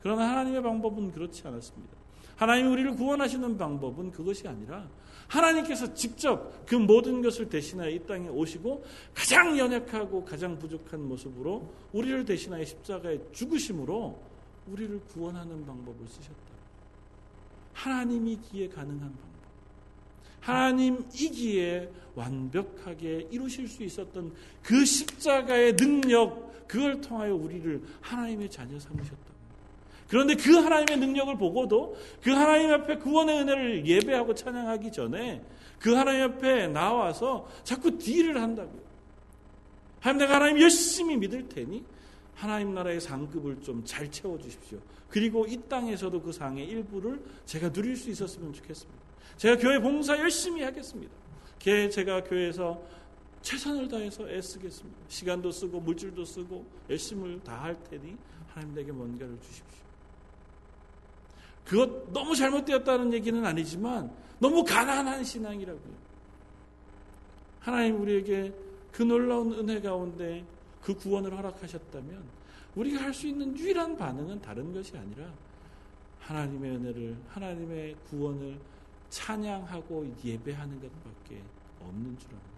그러나 0.02 0.30
하나님의 0.30 0.62
방법은 0.62 1.12
그렇지 1.12 1.48
않았습니다. 1.48 1.96
하나님이 2.36 2.70
우리를 2.70 2.96
구원하시는 2.96 3.58
방법은 3.58 4.12
그것이 4.12 4.48
아니라 4.48 4.88
하나님께서 5.30 5.94
직접 5.94 6.66
그 6.66 6.76
모든 6.76 7.22
것을 7.22 7.48
대신하여 7.48 7.90
이 7.90 8.00
땅에 8.06 8.28
오시고 8.28 8.84
가장 9.14 9.58
연약하고 9.58 10.26
가장 10.26 10.58
부족한 10.58 11.08
모습으로 11.08 11.72
우리를 11.94 12.26
대신하여 12.26 12.66
십자가에 12.66 13.20
죽으심으로 13.32 14.20
우리를 14.68 15.00
구원하는 15.14 15.66
방법을 15.66 16.08
쓰셨다. 16.08 16.50
하나님이기에 17.74 18.70
가능한 18.70 19.00
방법. 19.00 19.30
하나님이기에 20.42 21.92
완벽하게 22.16 23.28
이루실 23.32 23.68
수 23.68 23.84
있었던 23.84 24.34
그 24.64 24.84
십자가의 24.84 25.76
능력, 25.76 26.68
그걸 26.68 27.02
통하여 27.02 27.36
우리를 27.36 27.82
하나님의 28.02 28.50
자녀 28.50 28.80
삼으셨다. 28.80 29.29
그런데 30.10 30.36
그 30.36 30.56
하나님의 30.56 30.98
능력을 30.98 31.38
보고도 31.38 31.96
그 32.22 32.32
하나님 32.32 32.72
앞에 32.72 32.98
구원의 32.98 33.42
은혜를 33.42 33.86
예배하고 33.86 34.34
찬양하기 34.34 34.92
전에 34.92 35.44
그 35.80 35.94
하나님 35.94 36.24
앞에 36.24 36.68
나와서 36.68 37.48
자꾸 37.64 37.98
딜을 37.98 38.42
한다고요. 38.42 38.82
하나님 40.00 40.20
내가 40.20 40.36
하나님 40.36 40.62
열심히 40.62 41.16
믿을 41.16 41.48
테니 41.48 41.86
하나님 42.34 42.74
나라의 42.74 43.00
상급을 43.00 43.62
좀 43.62 43.84
잘 43.86 44.10
채워 44.10 44.38
주십시오. 44.40 44.80
그리고 45.10 45.46
이 45.48 45.58
땅에서도 45.70 46.22
그 46.22 46.32
상의 46.32 46.66
일부를 46.68 47.22
제가 47.46 47.72
누릴 47.72 47.96
수 47.96 48.10
있었으면 48.10 48.54
좋겠습니다. 48.54 49.00
제가 49.38 49.58
교회 49.58 49.80
봉사 49.80 50.18
열심히 50.18 50.64
하겠습니다. 50.64 51.14
제가 51.60 52.24
교회에서 52.24 52.82
최선을 53.42 53.88
다해서 53.88 54.30
애쓰겠습니다. 54.30 55.00
시간도 55.08 55.52
쓰고 55.52 55.80
물질도 55.82 56.26
쓰고 56.26 56.66
열심을 56.90 57.42
다할 57.44 57.78
테니 57.84 58.18
하나님 58.48 58.76
내게 58.76 58.92
뭔가를 58.92 59.38
주십시오. 59.42 59.89
그것 61.70 62.12
너무 62.12 62.36
잘못되었다는 62.36 63.14
얘기는 63.14 63.46
아니지만 63.46 64.12
너무 64.40 64.64
가난한 64.64 65.24
신앙이라고요. 65.24 65.94
하나님 67.60 68.02
우리에게 68.02 68.52
그 68.92 69.04
놀라운 69.04 69.54
은혜 69.54 69.80
가운데 69.80 70.44
그 70.82 70.96
구원을 70.96 71.38
허락하셨다면 71.38 72.24
우리가 72.76 73.04
할 73.04 73.14
수 73.14 73.28
있는 73.28 73.56
유일한 73.56 73.96
반응은 73.96 74.42
다른 74.42 74.74
것이 74.74 74.98
아니라 74.98 75.32
하나님의 76.22 76.72
은혜를 76.72 77.18
하나님의 77.28 77.96
구원을 78.10 78.60
찬양하고 79.12 80.12
예배하는 80.26 80.82
것밖에 80.82 81.44
없는 81.82 82.18
줄 82.18 82.30
압니다. 82.30 82.50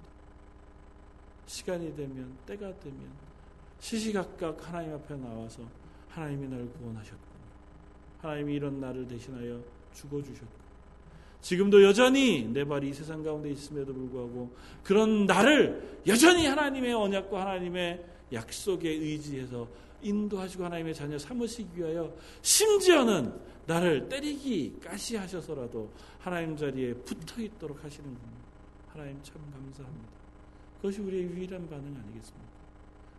시간이 1.47 1.93
되면 1.97 2.38
때가 2.45 2.80
되면 2.80 3.12
시시각각 3.82 4.69
하나님 4.69 4.93
앞에 4.93 5.15
나와서 5.17 5.63
하나님이 6.08 6.47
날 6.47 6.71
구원하셨고 6.78 7.31
하나님이 8.21 8.55
이런 8.55 8.79
나를 8.79 9.07
대신하여 9.07 9.62
죽어주셨고 9.93 10.62
지금도 11.41 11.84
여전히 11.84 12.43
내 12.43 12.63
발이 12.63 12.89
이 12.89 12.93
세상 12.93 13.23
가운데 13.23 13.49
있음에도 13.49 13.93
불구하고 13.93 14.55
그런 14.84 15.25
나를 15.25 15.99
여전히 16.05 16.45
하나님의 16.45 16.93
언약과 16.93 17.41
하나님의 17.41 18.05
약속에 18.31 18.89
의지해서 18.89 19.67
인도하시고 20.03 20.63
하나님의 20.65 20.93
자녀 20.93 21.17
삼으시기 21.17 21.69
위하여 21.75 22.15
심지어는 22.41 23.34
나를 23.65 24.07
때리기까지 24.10 25.17
하셔서라도 25.17 25.91
하나님 26.19 26.55
자리에 26.55 26.93
붙어 26.93 27.41
있도록 27.41 27.84
하시는군요. 27.84 28.41
하나님 28.89 29.17
참 29.23 29.36
감사합니다. 29.51 30.10
그것이 30.77 31.01
우리의 31.01 31.23
유일한 31.23 31.67
반응 31.69 31.86
아니겠습니까? 31.86 32.61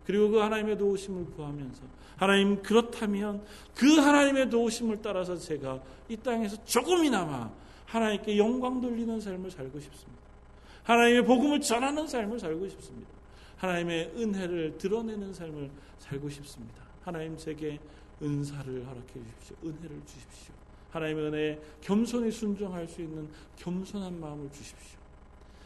그리고 0.05 0.29
그 0.29 0.37
하나님의 0.37 0.77
도우심을 0.77 1.25
구하면서 1.35 1.81
하나님 2.17 2.61
그렇다면 2.61 3.43
그 3.75 3.97
하나님의 3.97 4.49
도우심을 4.49 5.01
따라서 5.01 5.37
제가 5.37 5.81
이 6.09 6.17
땅에서 6.17 6.63
조금이나마 6.65 7.51
하나님께 7.85 8.37
영광 8.37 8.81
돌리는 8.81 9.19
삶을 9.19 9.51
살고 9.51 9.79
싶습니다. 9.79 10.23
하나님의 10.83 11.25
복음을 11.25 11.61
전하는 11.61 12.07
삶을 12.07 12.39
살고 12.39 12.67
싶습니다. 12.69 13.09
하나님의 13.57 14.13
은혜를 14.17 14.77
드러내는 14.77 15.33
삶을 15.33 15.69
살고 15.99 16.29
싶습니다. 16.29 16.83
하나님 17.03 17.37
제게 17.37 17.79
은사를 18.21 18.85
허락해 18.85 19.13
주십시오. 19.13 19.55
은혜를 19.63 20.01
주십시오. 20.05 20.53
하나님의 20.91 21.25
은혜에 21.25 21.59
겸손히 21.81 22.31
순종할 22.31 22.87
수 22.87 23.01
있는 23.01 23.27
겸손한 23.57 24.19
마음을 24.19 24.49
주십시오. 24.51 25.02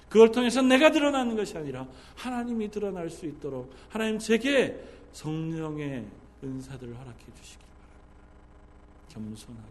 그걸 0.10 0.32
통해서 0.32 0.62
내가 0.62 0.92
드러나는 0.92 1.36
것이 1.36 1.58
아니라 1.58 1.88
하나님이 2.16 2.70
드러날 2.72 3.10
수 3.10 3.26
있도록 3.26 3.72
하나님 3.90 4.20
제게 4.20 4.82
성령의 5.12 6.06
은사들을 6.44 6.94
허락해 6.98 7.26
주시기 7.36 7.64
바랍니다. 7.64 7.98
겸손하게, 9.10 9.70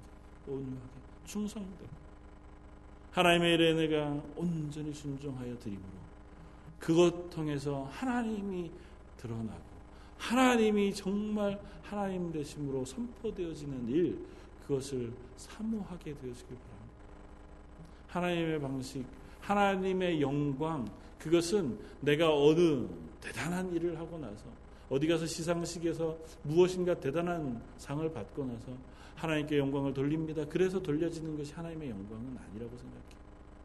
온유하게, 0.48 0.96
충성되고 1.26 2.06
하나님의 3.12 3.54
일에 3.54 3.74
내가 3.74 4.22
온전히 4.36 4.92
순종하여 4.92 5.58
드림으로 5.58 5.96
그것 6.78 7.30
통해서 7.30 7.88
하나님이 7.92 8.70
드러나고 9.16 9.62
하나님이 10.18 10.94
정말 10.94 11.58
하나님 11.82 12.30
되심으로 12.32 12.84
선포되어지는 12.84 13.88
일 13.88 14.18
그것을 14.66 15.12
사모하게 15.36 16.14
되어지길 16.14 16.56
바랍니다. 16.56 16.96
하나님의 18.08 18.60
방식, 18.60 19.04
하나님의 19.46 20.20
영광 20.20 20.84
그것은 21.18 21.78
내가 22.00 22.34
어느 22.34 22.86
대단한 23.20 23.72
일을 23.72 23.98
하고 23.98 24.18
나서 24.18 24.44
어디 24.90 25.06
가서 25.06 25.26
시상식에서 25.26 26.16
무엇인가 26.42 26.94
대단한 26.98 27.60
상을 27.78 28.12
받고 28.12 28.44
나서 28.44 28.66
하나님께 29.14 29.58
영광을 29.58 29.94
돌립니다. 29.94 30.44
그래서 30.48 30.80
돌려지는 30.80 31.36
것이 31.36 31.52
하나님의 31.54 31.90
영광은 31.90 32.38
아니라고 32.38 32.76
생각해요. 32.76 33.16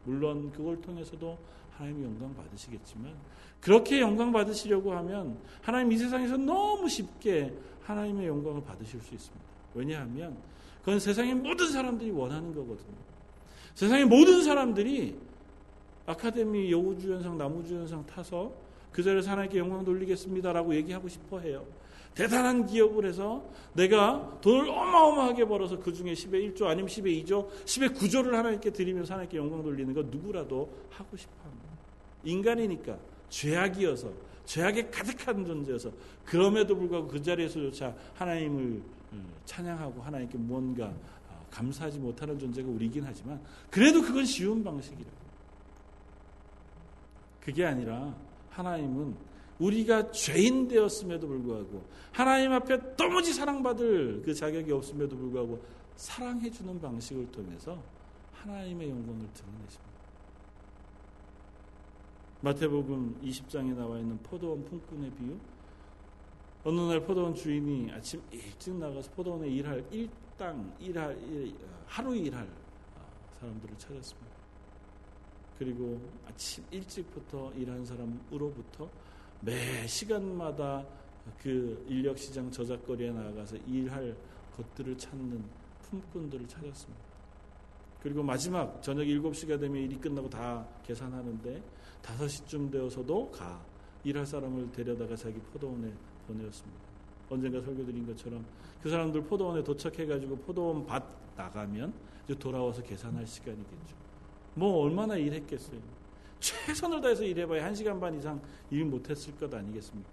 물론 0.04 0.50
그걸 0.52 0.80
통해서도 0.80 1.38
하나님의 1.76 2.04
영광 2.04 2.34
받으시겠지만 2.34 3.12
그렇게 3.60 4.00
영광 4.00 4.32
받으시려고 4.32 4.92
하면 4.92 5.38
하나님 5.60 5.92
이 5.92 5.98
세상에서 5.98 6.36
너무 6.36 6.88
쉽게 6.88 7.52
하나님의 7.82 8.26
영광을 8.26 8.62
받으실 8.62 9.00
수 9.00 9.14
있습니다. 9.14 9.44
왜냐하면 9.74 10.36
그건 10.80 10.98
세상의 10.98 11.34
모든 11.34 11.70
사람들이 11.70 12.10
원하는 12.10 12.54
거거든요. 12.54 12.96
세상의 13.74 14.04
모든 14.06 14.42
사람들이 14.42 15.16
아카데미 16.06 16.70
여우주연상, 16.70 17.38
나무주연상 17.38 18.06
타서 18.06 18.52
그 18.90 19.02
자리에서 19.02 19.30
하나님께 19.30 19.58
영광 19.58 19.84
돌리겠습니다라고 19.84 20.74
얘기하고 20.74 21.08
싶어 21.08 21.40
해요. 21.40 21.64
대단한 22.14 22.66
기업을 22.66 23.06
해서 23.06 23.42
내가 23.72 24.38
돈을 24.42 24.68
어마어마하게 24.68 25.46
벌어서 25.46 25.78
그 25.78 25.92
중에 25.92 26.12
10의 26.12 26.54
1조 26.54 26.66
아니면 26.66 26.88
10의 26.88 27.24
2조, 27.24 27.48
10의 27.64 27.96
9조를 27.96 28.32
하나님께 28.32 28.70
드리면서 28.70 29.14
하나님께 29.14 29.38
영광 29.38 29.62
돌리는 29.62 29.94
거 29.94 30.02
누구라도 30.02 30.70
하고 30.90 31.16
싶어 31.16 31.32
합니다. 31.44 31.68
인간이니까 32.24 32.98
죄악이어서 33.30 34.10
죄악에 34.44 34.90
가득한 34.90 35.46
존재여서 35.46 35.90
그럼에도 36.24 36.76
불구하고 36.76 37.08
그 37.08 37.22
자리에서조차 37.22 37.94
하나님을 38.14 38.82
어, 39.12 39.24
찬양하고 39.46 40.02
하나님께 40.02 40.36
무언가 40.36 40.86
어, 40.86 41.46
감사하지 41.50 41.98
못하는 41.98 42.38
존재가 42.38 42.68
우리긴 42.68 43.04
하지만 43.06 43.40
그래도 43.70 44.02
그건 44.02 44.26
쉬운 44.26 44.62
방식이라. 44.62 45.21
그게 47.44 47.64
아니라 47.64 48.14
하나님은 48.50 49.16
우리가 49.58 50.10
죄인 50.10 50.68
되었음에도 50.68 51.26
불구하고 51.26 51.84
하나님 52.12 52.52
앞에 52.52 52.96
도무지 52.96 53.32
사랑받을 53.32 54.22
그 54.24 54.34
자격이 54.34 54.72
없음에도 54.72 55.16
불구하고 55.16 55.62
사랑해 55.96 56.50
주는 56.50 56.80
방식을 56.80 57.30
통해서 57.30 57.82
하나님의 58.32 58.90
영광을 58.90 59.28
드러내십니다. 59.32 59.92
마태복음 62.40 63.20
20장에 63.22 63.76
나와 63.76 63.98
있는 63.98 64.18
포도원 64.18 64.64
품꾼의 64.64 65.10
비유. 65.12 65.36
어느 66.64 66.80
날 66.80 67.00
포도원 67.00 67.34
주인이 67.34 67.92
아침 67.92 68.20
일찍 68.32 68.74
나가서 68.74 69.10
포도원에 69.12 69.48
일할 69.48 69.84
일 69.92 70.08
할당 70.42 70.74
일할 70.80 71.16
하루 71.86 72.16
일할 72.16 72.44
어, 72.44 73.08
사람들을 73.38 73.78
찾았습니다. 73.78 74.31
그리고 75.58 76.00
아침 76.28 76.64
일찍부터 76.70 77.52
일하는 77.54 77.84
사람으로부터 77.84 78.88
매 79.40 79.86
시간마다 79.86 80.84
그 81.40 81.84
인력 81.88 82.18
시장 82.18 82.50
저작거리에 82.50 83.10
나가서 83.10 83.56
일할 83.66 84.16
것들을 84.56 84.96
찾는 84.98 85.44
품꾼들을 85.82 86.48
찾았습니다. 86.48 87.02
그리고 88.02 88.22
마지막 88.22 88.82
저녁 88.82 89.04
7시가 89.04 89.60
되면 89.60 89.80
일이 89.82 89.96
끝나고 89.96 90.28
다 90.28 90.66
계산하는데 90.84 91.62
5시쯤 92.02 92.70
되어서도 92.72 93.30
가 93.30 93.64
일할 94.02 94.26
사람을 94.26 94.72
데려다가 94.72 95.14
자기 95.14 95.38
포도원에 95.38 95.92
보내었습니다. 96.26 96.80
언젠가 97.30 97.60
설교드린 97.60 98.04
것처럼 98.06 98.44
그 98.82 98.90
사람들 98.90 99.22
포도원에 99.22 99.62
도착해가지고 99.62 100.36
포도원 100.38 100.84
밭 100.84 101.04
나가면 101.36 101.94
이제 102.24 102.38
돌아와서 102.38 102.82
계산할 102.82 103.26
시간이겠죠. 103.26 104.01
뭐 104.54 104.82
얼마나 104.84 105.16
일했겠어요. 105.16 105.80
최선을 106.40 107.00
다해서 107.00 107.24
일해봐야 107.24 107.70
1시간 107.70 108.00
반 108.00 108.14
이상 108.18 108.40
일 108.70 108.84
못했을 108.84 109.36
것 109.36 109.52
아니겠습니까? 109.52 110.10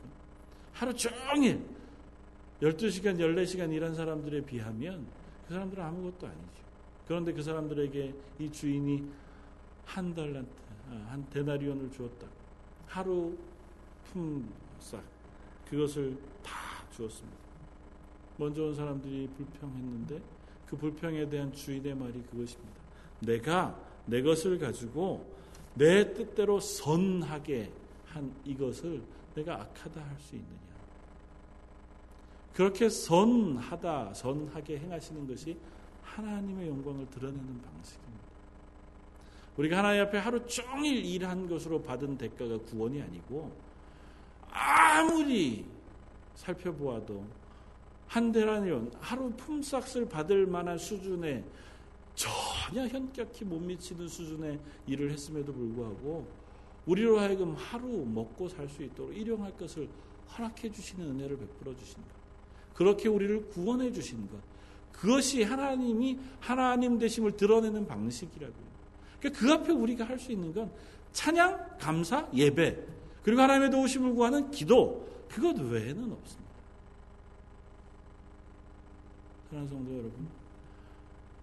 하루 0.74 0.94
종일 0.94 1.66
12시간, 2.62 3.18
14시간 3.18 3.74
일한 3.74 3.96
사람들에 3.96 4.42
비하면 4.46 5.06
그 5.48 5.54
사람들은 5.54 5.84
아무것도 5.84 6.28
아니죠. 6.28 6.64
그런데 7.08 7.34
그 7.34 7.42
사람들에게 7.42 8.14
이 8.40 8.52
주인이 8.52 9.10
한 9.86 10.14
달란트, 10.14 10.50
아, 10.92 11.08
한 11.10 11.28
데나리온을 11.30 11.90
주었다. 11.92 12.28
하루 12.86 13.36
품삯 14.06 15.02
그것을 15.70 16.18
다 16.44 16.86
주었습니다. 16.92 17.38
먼저 18.38 18.64
온 18.64 18.76
사람들이 18.76 19.30
불평했는데 19.36 20.22
그 20.68 20.78
불평에 20.78 21.28
대한 21.30 21.52
주인의 21.52 21.96
말이 21.96 22.22
그것입니다. 22.30 22.80
내가 23.22 23.89
내 24.10 24.22
것을 24.22 24.58
가지고 24.58 25.26
내 25.76 26.14
뜻대로 26.14 26.60
선하게 26.60 27.72
한 28.06 28.34
이것을 28.46 29.02
내가 29.36 29.62
악하다 29.62 30.02
할 30.02 30.18
수 30.20 30.36
있느냐? 30.36 30.60
그렇게 32.54 32.90
선하다, 32.90 34.14
선하게 34.14 34.80
행하시는 34.80 35.28
것이 35.28 35.58
하나님의 36.04 36.68
영광을 36.68 37.10
드러내는 37.10 37.62
방식입니다. 37.62 38.20
우리가 39.56 39.78
하나님 39.78 40.02
앞에 40.04 40.18
하루 40.18 40.46
종일 40.46 41.06
일한 41.06 41.48
것으로 41.48 41.82
받은 41.82 42.18
대가가 42.18 42.58
구원이 42.58 43.02
아니고 43.02 43.52
아무리 44.50 45.66
살펴보아도 46.36 47.24
한 48.08 48.32
대라니온 48.32 48.92
하루 49.00 49.32
품삯을 49.32 50.10
받을 50.10 50.48
만한 50.48 50.78
수준의 50.78 51.44
전혀 52.20 52.86
현격히 52.88 53.46
못 53.46 53.60
미치는 53.60 54.10
수준의 54.10 54.60
일을 54.88 55.10
했음에도 55.12 55.54
불구하고 55.54 56.28
우리로 56.86 57.18
하여금 57.18 57.56
하루 57.56 58.06
먹고 58.06 58.50
살 58.50 58.68
수 58.68 58.84
있도록 58.84 59.16
일용할 59.16 59.56
것을 59.56 59.88
허락해 60.38 60.70
주시는 60.70 61.12
은혜를 61.12 61.38
베풀어 61.38 61.74
주신 61.78 61.96
것. 61.96 62.10
그렇게 62.74 63.08
우리를 63.08 63.48
구원해 63.48 63.90
주신 63.94 64.30
것. 64.30 64.38
그것이 64.92 65.44
하나님이 65.44 66.20
하나님 66.42 67.00
되심을 67.00 67.38
드러내는 67.38 67.88
방식이라고요. 67.88 68.70
그러니까 69.22 69.40
그 69.40 69.54
앞에 69.54 69.72
우리가 69.72 70.04
할 70.04 70.20
수 70.20 70.34
있는 70.34 70.54
건 70.54 70.70
찬양, 71.14 71.78
감사, 71.80 72.30
예배, 72.34 72.86
그리고 73.24 73.42
하나님의 73.42 73.72
도우심을 73.72 74.14
구하는 74.14 74.52
기도, 74.52 75.08
그것 75.30 75.58
외에는 75.58 76.12
없습니다. 76.12 76.50
사랑하는 79.50 79.70
성도 79.70 79.94
여러분, 79.94 80.39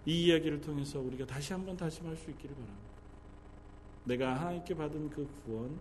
이 0.07 0.27
이야기를 0.27 0.61
통해서 0.61 1.01
우리가 1.01 1.25
다시 1.25 1.51
한번 1.51 1.75
다짐할 1.75 2.15
수 2.15 2.31
있기를 2.31 2.55
바랍니다. 2.55 2.87
내가 4.05 4.39
하나님께 4.39 4.73
받은 4.73 5.09
그 5.09 5.27
구원, 5.45 5.77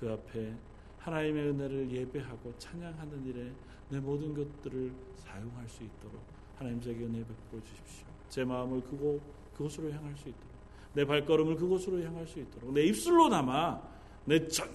그 0.00 0.10
앞에 0.10 0.54
하나님의 1.00 1.48
은혜를 1.50 1.90
예배하고 1.92 2.54
찬양하는 2.58 3.26
일에 3.26 3.52
내 3.90 4.00
모든 4.00 4.34
것들을 4.34 4.90
사용할 5.16 5.68
수 5.68 5.82
있도록 5.82 6.18
하나님 6.56 6.80
제게 6.80 7.04
은혜 7.04 7.18
베풀어 7.18 7.62
주십시오. 7.62 8.06
제 8.30 8.42
마음을 8.42 8.80
그곳, 8.80 9.20
그곳으로 9.52 9.92
향할 9.92 10.16
수 10.16 10.30
있도록 10.30 10.48
내 10.94 11.04
발걸음을 11.04 11.56
그곳으로 11.56 12.02
향할 12.02 12.26
수 12.26 12.38
있도록 12.38 12.72
내 12.72 12.84
입술로 12.84 13.28
남아 13.28 13.82
내전 14.24 14.66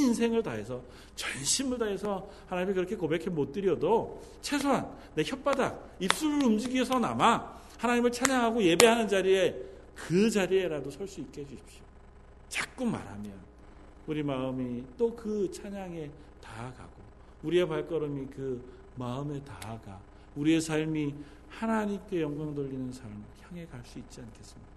인생을 0.00 0.44
다해서 0.44 0.80
전심을 1.16 1.78
다해서 1.78 2.28
하나님이 2.46 2.74
그렇게 2.74 2.94
고백해 2.94 3.26
못 3.30 3.50
드려도 3.50 4.22
최소한 4.40 4.88
내 5.16 5.24
혓바닥 5.24 5.76
입술을 6.00 6.44
움직여서 6.44 7.00
남아 7.00 7.56
하나님을 7.78 8.10
찬양하고 8.12 8.62
예배하는 8.62 9.08
자리에 9.08 9.54
그 9.94 10.30
자리에라도 10.30 10.90
설 10.90 11.06
수 11.08 11.20
있게 11.20 11.42
해주십시오. 11.42 11.82
자꾸 12.48 12.84
말하면 12.84 13.32
우리 14.06 14.22
마음이 14.22 14.84
또 14.96 15.14
그 15.16 15.50
찬양에 15.50 16.10
다가가고 16.40 17.02
우리의 17.42 17.66
발걸음이 17.68 18.26
그 18.26 18.62
마음에 18.96 19.42
다가가 19.42 20.00
우리의 20.36 20.60
삶이 20.60 21.14
하나님께 21.48 22.20
영광 22.22 22.54
돌리는 22.54 22.92
삶을 22.92 23.16
향해 23.42 23.66
갈 23.66 23.82
수 23.84 23.98
있지 23.98 24.20
않겠습니까? 24.20 24.70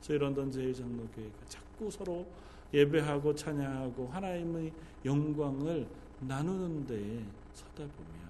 저희 0.00 0.18
런던 0.18 0.50
제일장로교회가 0.50 1.46
자꾸 1.48 1.90
서로 1.90 2.26
예배하고 2.72 3.34
찬양하고 3.34 4.08
하나님의 4.08 4.72
영광을 5.04 5.86
나누는 6.20 6.86
데 6.86 7.24
서다 7.54 7.78
보면 7.78 8.22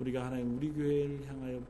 우리가 0.00 0.26
하나님 0.26 0.56
우리 0.56 0.72
교회를 0.72 1.26
향하여 1.28 1.60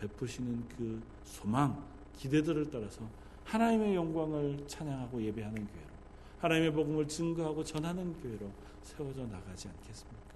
베푸시는 0.00 0.68
그 0.68 1.02
소망, 1.24 1.84
기대들을 2.16 2.70
따라서 2.70 3.00
하나님의 3.44 3.94
영광을 3.94 4.64
찬양하고 4.66 5.22
예배하는 5.22 5.66
교회로 5.66 5.94
하나님의 6.38 6.72
복음을 6.72 7.08
증거하고 7.08 7.64
전하는 7.64 8.12
교회로 8.20 8.50
세워져 8.82 9.26
나가지 9.26 9.68
않겠습니까? 9.68 10.34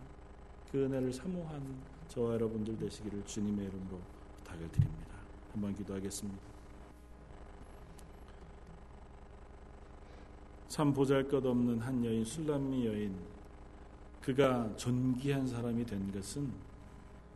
그 0.70 0.84
은혜를 0.84 1.12
사모한 1.12 1.62
저와 2.08 2.34
여러분들 2.34 2.78
되시기를 2.78 3.24
주님의 3.24 3.66
이름으로 3.66 4.00
부탁을 4.38 4.70
드립니다. 4.70 5.14
한번 5.52 5.74
기도하겠습니다. 5.74 6.38
참 10.68 10.92
보잘것없는 10.92 11.80
한 11.80 12.04
여인 12.04 12.24
술람미 12.24 12.86
여인 12.86 13.16
그가 14.20 14.76
존귀한 14.76 15.46
사람이 15.46 15.84
된 15.86 16.12
것은 16.12 16.52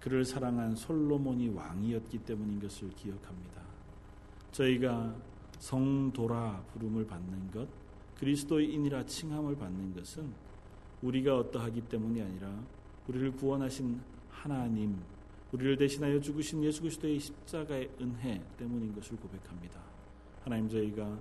그를 0.03 0.24
사랑한 0.24 0.74
솔로몬이 0.74 1.48
왕이었기 1.50 2.18
때문인 2.18 2.59
것을 2.61 2.90
기억합니다. 2.90 3.62
저희가 4.50 5.14
성도라 5.61 6.64
부름을 6.72 7.07
받는 7.07 7.53
것, 7.53 7.68
그리스도인이라 8.18 9.07
칭함을 9.07 9.57
받는 9.57 9.94
것은 9.94 10.32
우리가 11.03 11.38
어떠하기 11.38 11.82
때문이 11.82 12.20
아니라 12.20 12.53
우리를 13.07 13.32
구원하신 13.36 14.00
하나님, 14.28 14.98
우리를 15.53 15.76
대신하여 15.76 16.20
죽으신 16.20 16.64
예수 16.64 16.80
그리스도의 16.82 17.20
십자가의 17.20 17.88
은혜 18.00 18.42
때문인 18.59 18.92
것을 18.96 19.16
고백합니다. 19.16 19.80
하나님 20.42 20.68
저희가 20.68 21.16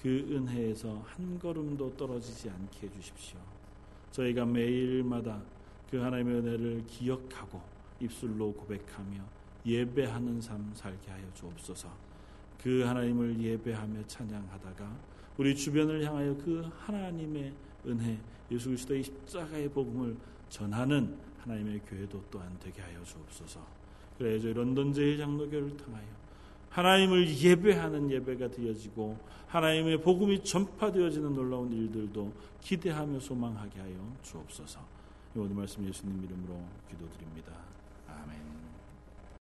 그 0.00 0.08
은혜에서 0.08 1.02
한 1.04 1.38
걸음도 1.38 1.94
떨어지지 1.96 2.48
않게 2.48 2.86
해주십시오. 2.86 3.38
저희가 4.10 4.46
매일마다 4.46 5.42
그 5.90 5.98
하나님의 5.98 6.36
은혜를 6.36 6.86
기억하고 6.86 7.71
입술로 8.02 8.52
고백하며 8.52 9.22
예배하는 9.64 10.40
삶 10.40 10.70
살게 10.74 11.10
하여 11.10 11.22
주옵소서. 11.34 11.88
그 12.62 12.82
하나님을 12.82 13.40
예배하며 13.40 14.06
찬양하다가 14.06 14.96
우리 15.38 15.54
주변을 15.54 16.04
향하여 16.04 16.36
그 16.36 16.68
하나님의 16.78 17.52
은혜, 17.86 18.18
예수 18.50 18.68
그리스도의 18.68 19.02
십자가의 19.02 19.68
복음을 19.70 20.16
전하는 20.48 21.16
하나님의 21.40 21.80
교회도 21.80 22.24
또한 22.30 22.56
되게 22.60 22.82
하여 22.82 23.02
주옵소서. 23.02 23.60
그래 24.18 24.38
저희 24.38 24.52
런던 24.52 24.92
제일 24.92 25.18
장로교를 25.18 25.76
통하여 25.76 26.04
하나님을 26.70 27.28
예배하는 27.38 28.10
예배가 28.10 28.50
되어지고 28.50 29.18
하나님의 29.48 30.00
복음이 30.00 30.42
전파되어지는 30.44 31.34
놀라운 31.34 31.72
일들도 31.72 32.32
기대하며 32.60 33.20
소망하게 33.20 33.80
하여 33.80 34.16
주옵소서. 34.22 34.80
이 35.34 35.38
모든 35.38 35.56
말씀 35.56 35.86
예수님 35.86 36.24
이름으로 36.24 36.62
기도드립니다. 36.88 37.71